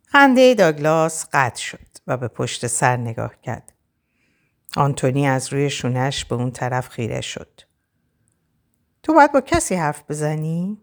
خنده 0.05 0.53
داگلاس 0.53 1.25
قطع 1.33 1.61
شد 1.61 1.87
و 2.07 2.17
به 2.17 2.27
پشت 2.27 2.67
سر 2.67 2.97
نگاه 2.97 3.41
کرد. 3.41 3.73
آنتونی 4.75 5.27
از 5.27 5.53
روی 5.53 5.69
شونش 5.69 6.25
به 6.25 6.35
اون 6.35 6.51
طرف 6.51 6.89
خیره 6.89 7.21
شد. 7.21 7.61
تو 9.05 9.13
باید 9.13 9.31
با 9.31 9.41
کسی 9.41 9.75
حرف 9.75 10.03
بزنی؟ 10.09 10.77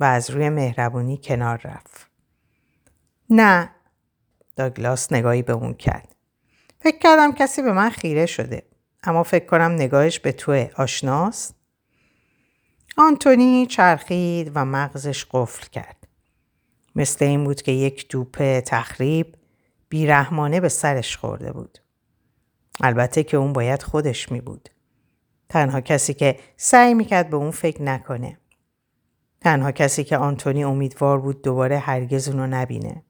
و 0.00 0.04
از 0.04 0.30
روی 0.30 0.48
مهربونی 0.48 1.20
کنار 1.24 1.60
رفت. 1.64 2.10
نه. 3.30 3.70
داگلاس 4.56 5.12
نگاهی 5.12 5.42
به 5.42 5.52
اون 5.52 5.74
کرد. 5.74 6.14
فکر 6.80 6.98
کردم 6.98 7.32
کسی 7.32 7.62
به 7.62 7.72
من 7.72 7.90
خیره 7.90 8.26
شده. 8.26 8.62
اما 9.04 9.22
فکر 9.22 9.46
کنم 9.46 9.72
نگاهش 9.72 10.18
به 10.18 10.32
توی 10.32 10.68
آشناست. 10.76 11.54
آنتونی 12.96 13.66
چرخید 13.66 14.52
و 14.54 14.64
مغزش 14.64 15.26
قفل 15.30 15.66
کرد. 15.66 16.08
مثل 16.96 17.24
این 17.24 17.44
بود 17.44 17.62
که 17.62 17.72
یک 17.72 18.08
دوپ 18.08 18.60
تخریب 18.66 19.36
بیرحمانه 19.88 20.60
به 20.60 20.68
سرش 20.68 21.16
خورده 21.16 21.52
بود. 21.52 21.78
البته 22.80 23.22
که 23.22 23.36
اون 23.36 23.52
باید 23.52 23.82
خودش 23.82 24.32
می 24.32 24.40
بود. 24.40 24.68
تنها 25.52 25.80
کسی 25.80 26.14
که 26.14 26.38
سعی 26.56 26.94
می‌کرد 26.94 27.30
به 27.30 27.36
اون 27.36 27.50
فکر 27.50 27.82
نکنه. 27.82 28.38
تنها 29.40 29.72
کسی 29.72 30.04
که 30.04 30.16
آنتونی 30.16 30.64
امیدوار 30.64 31.20
بود 31.20 31.42
دوباره 31.42 31.78
هرگز 31.78 32.28
اونو 32.28 32.46
نبینه. 32.46 33.02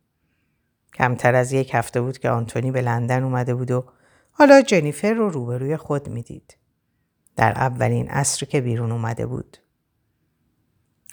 کمتر 0.94 1.34
از 1.34 1.52
یک 1.52 1.74
هفته 1.74 2.00
بود 2.00 2.18
که 2.18 2.30
آنتونی 2.30 2.70
به 2.70 2.82
لندن 2.82 3.22
اومده 3.22 3.54
بود 3.54 3.70
و 3.70 3.84
حالا 4.30 4.62
جنیفر 4.62 5.12
رو 5.12 5.30
روبروی 5.30 5.76
خود 5.76 6.08
می‌دید. 6.08 6.56
در 7.36 7.52
اولین 7.52 8.08
عصری 8.08 8.46
که 8.46 8.60
بیرون 8.60 8.92
اومده 8.92 9.26
بود. 9.26 9.56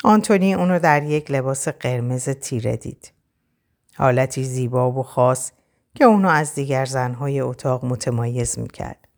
آنتونی 0.04 0.54
اونو 0.54 0.80
در 0.80 1.04
یک 1.04 1.32
لباس 1.32 1.68
قرمز 1.68 2.30
تیره 2.30 2.78
دید. 2.78 3.12
حالتی 3.96 4.44
زیبا 4.44 4.92
و 4.92 5.04
خاص 5.04 5.52
که 5.96 6.06
اونو 6.06 6.28
از 6.30 6.56
دیگر 6.56 6.86
زنهای 6.86 7.40
اتاق 7.40 7.86
متمایز 7.86 8.60
می‌کرد. 8.60 9.09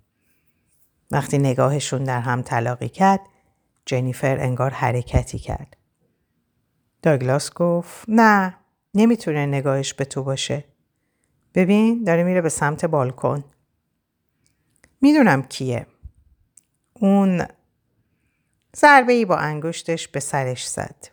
وقتی 1.12 1.38
نگاهشون 1.38 2.04
در 2.04 2.20
هم 2.20 2.42
تلاقی 2.42 2.90
کرد 2.90 3.20
جنیفر 3.86 4.40
انگار 4.40 4.72
حرکتی 4.72 5.40
کرد. 5.40 5.78
داگلاس 7.02 7.54
گفت 7.54 8.06
نه 8.08 8.56
نمی‌تونه 8.94 9.46
نگاهش 9.46 9.94
به 9.94 10.06
تو 10.06 10.24
باشه. 10.24 10.66
ببین 11.56 12.04
داره 12.04 12.24
میره 12.24 12.42
به 12.42 12.50
سمت 12.50 12.86
بالکن. 12.86 13.44
می‌دونم 15.02 15.44
کیه. 15.44 15.88
اون 16.94 17.46
ضربه 18.76 19.14
ای 19.14 19.26
با 19.26 19.36
انگشتش 19.36 20.08
به 20.08 20.20
سرش 20.20 20.68
زد. 20.68 21.08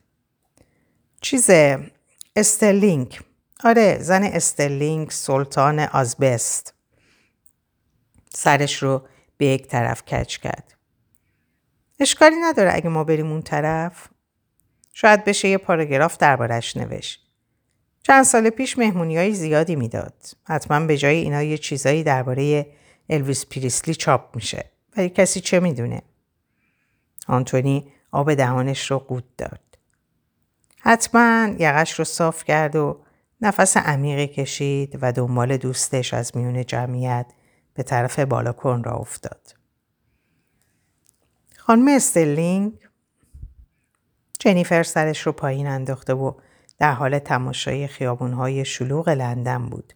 چیزه 1.21 1.91
استرلینگ. 2.37 3.21
آره 3.65 3.99
زن 4.01 4.23
استرلینگ 4.23 5.11
سلطان 5.11 5.79
آزبست. 5.79 6.75
سرش 8.35 8.83
رو 8.83 9.03
به 9.39 9.47
یک 9.47 9.67
طرف 9.67 10.03
کج 10.03 10.37
کرد. 10.37 10.75
اشکالی 12.01 12.37
نداره 12.37 12.71
اگه 12.75 12.89
ما 12.89 13.05
بریم 13.05 13.31
اون 13.31 13.43
طرف. 13.43 14.09
شاید 14.93 15.25
بشه 15.25 15.49
یه 15.49 15.59
پاراگراف 15.59 16.17
دربارش 16.17 16.77
نوشت. 16.77 17.27
چند 18.03 18.25
سال 18.25 18.51
پیش 18.51 18.79
مهمونی 18.79 19.17
های 19.17 19.35
زیادی 19.35 19.77
می‌داد. 19.77 20.15
حتما 20.45 20.87
به 20.87 20.97
جای 20.97 21.17
اینا 21.17 21.43
یه 21.43 21.59
چیزایی 21.59 22.03
درباره 22.03 22.67
الویس 23.11 23.47
پریسلی 23.47 23.95
چاپ 23.95 24.37
میشه. 24.37 24.65
ولی 24.97 25.09
کسی 25.09 25.41
چه 25.41 25.61
می‌دونه؟ 25.61 26.03
آنتونی 27.27 27.93
آب 28.13 28.35
دهانش 28.35 28.91
رو 28.91 28.99
قود 28.99 29.37
داد. 29.37 29.61
حتما 30.79 31.55
یقش 31.59 31.93
رو 31.93 32.05
صاف 32.05 32.45
کرد 32.45 32.77
و 32.77 33.01
نفس 33.41 33.77
عمیقی 33.77 34.27
کشید 34.27 34.99
و 35.03 35.13
دنبال 35.13 35.57
دوستش 35.57 36.15
از 36.15 36.37
میون 36.37 36.65
جمعیت 36.65 37.27
به 37.79 37.85
طرف 37.85 38.19
بالاکن 38.19 38.83
را 38.85 38.93
افتاد. 38.93 39.55
خانم 41.57 41.89
استرلینگ 41.89 42.73
جنیفر 44.39 44.83
سرش 44.83 45.21
رو 45.21 45.33
پایین 45.33 45.67
انداخته 45.67 46.15
و 46.15 46.33
در 46.79 46.93
حال 46.93 47.19
تماشای 47.19 47.87
خیابونهای 47.87 48.65
شلوغ 48.65 49.09
لندن 49.09 49.67
بود. 49.67 49.93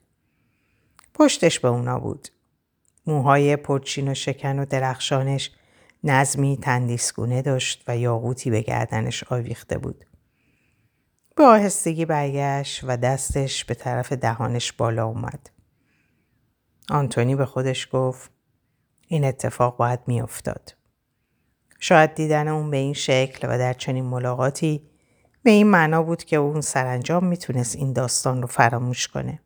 پشتش 1.15 1.61
به 1.61 1.69
اونا 1.69 1.99
بود. 1.99 2.29
موهای 3.07 3.57
پرچین 3.57 4.09
و 4.09 4.15
شکن 4.15 4.59
و 4.59 4.65
درخشانش 4.65 5.51
نظمی 6.05 6.59
تندیسگونه 6.63 7.43
داشت 7.43 7.85
و 7.89 7.97
یاقوتی 7.97 8.51
به 8.51 8.61
گردنش 8.61 9.25
آویخته 9.25 9.79
بود. 9.79 10.05
به 11.37 11.45
آهستگی 11.45 12.05
برگشت 12.05 12.81
و 12.85 12.97
دستش 12.97 13.65
به 13.65 13.75
طرف 13.75 14.13
دهانش 14.13 14.73
بالا 14.73 15.07
اومد. 15.07 15.51
آنتونی 16.91 17.37
به 17.37 17.47
خودش 17.47 17.89
گفت 17.93 18.31
این 19.09 19.25
اتفاق 19.25 19.77
باید 19.77 20.01
میافتاد. 20.07 20.75
شاید 21.79 22.15
دیدن 22.15 22.49
اون 22.49 22.71
به 22.71 22.77
این 22.77 22.93
شکل 22.93 23.49
و 23.51 23.59
در 23.59 23.73
چنین 23.73 24.05
ملاقاتی 24.05 24.91
به 25.43 25.51
این 25.51 25.67
معنا 25.67 26.03
بود 26.03 26.25
که 26.25 26.37
اون 26.37 26.61
سرانجام 26.61 27.25
می‌تونست 27.25 27.77
این 27.77 27.93
داستان 27.93 28.43
رو 28.43 28.49
فراموش 28.49 29.09
کنه. 29.09 29.41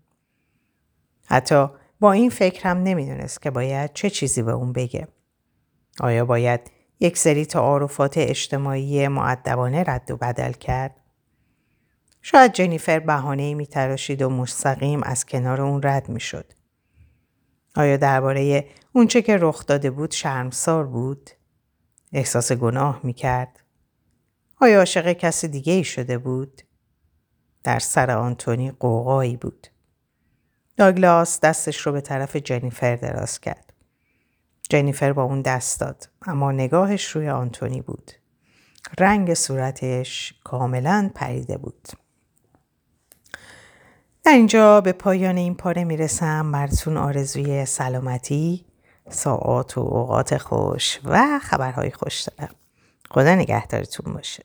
حتی 1.26 1.66
با 2.00 2.12
این 2.12 2.30
فکر 2.30 2.68
هم 2.68 2.82
نمی‌دونست 2.82 3.42
که 3.42 3.50
باید 3.50 3.92
چه 3.92 4.10
چیزی 4.10 4.42
به 4.42 4.52
اون 4.52 4.72
بگه. 4.72 5.08
آیا 6.00 6.24
باید 6.24 6.60
یک 7.00 7.18
سری 7.18 7.46
تعارفات 7.46 8.18
اجتماعی 8.18 9.08
معدبانه 9.08 9.84
رد 9.86 10.10
و 10.10 10.16
بدل 10.16 10.52
کرد؟ 10.52 10.96
شاید 12.22 12.52
جنیفر 12.52 12.98
بهانه 12.98 13.54
می 13.54 13.66
تراشید 13.66 14.22
و 14.22 14.30
مستقیم 14.30 15.02
از 15.02 15.26
کنار 15.26 15.60
اون 15.60 15.80
رد 15.84 16.08
می 16.08 16.20
شد. 16.20 16.52
آیا 17.76 17.96
درباره 17.96 18.68
اونچه 18.92 19.22
که 19.22 19.36
رخ 19.36 19.66
داده 19.66 19.90
بود 19.90 20.10
شرمسار 20.10 20.86
بود؟ 20.86 21.30
احساس 22.12 22.52
گناه 22.52 23.00
می 23.02 23.12
کرد؟ 23.12 23.60
آیا 24.60 24.78
عاشق 24.78 25.12
کسی 25.12 25.48
دیگه 25.48 25.72
ای 25.72 25.84
شده 25.84 26.18
بود؟ 26.18 26.62
در 27.64 27.78
سر 27.78 28.10
آنتونی 28.10 28.70
قوقایی 28.70 29.36
بود. 29.36 29.66
داگلاس 30.76 31.40
دستش 31.40 31.78
رو 31.78 31.92
به 31.92 32.00
طرف 32.00 32.36
جنیفر 32.36 32.96
دراز 32.96 33.40
کرد. 33.40 33.72
جنیفر 34.68 35.12
با 35.12 35.22
اون 35.22 35.42
دست 35.42 35.80
داد 35.80 36.08
اما 36.26 36.52
نگاهش 36.52 37.06
روی 37.06 37.28
آنتونی 37.28 37.80
بود. 37.80 38.12
رنگ 38.98 39.34
صورتش 39.34 40.34
کاملا 40.44 41.10
پریده 41.14 41.58
بود. 41.58 41.88
در 44.26 44.32
اینجا 44.32 44.80
به 44.80 44.92
پایان 44.92 45.36
این 45.36 45.54
پاره 45.54 45.84
می‌رسم. 45.84 46.52
براتون 46.52 46.96
آرزوی 46.96 47.64
سلامتی 47.64 48.64
ساعات 49.08 49.78
و 49.78 49.80
اوقات 49.80 50.36
خوش 50.36 51.00
و 51.04 51.38
خبرهای 51.42 51.90
خوش 51.90 52.20
دارم. 52.20 52.54
خدا 53.10 53.34
نگهدارتون 53.34 54.14
باشه. 54.14 54.44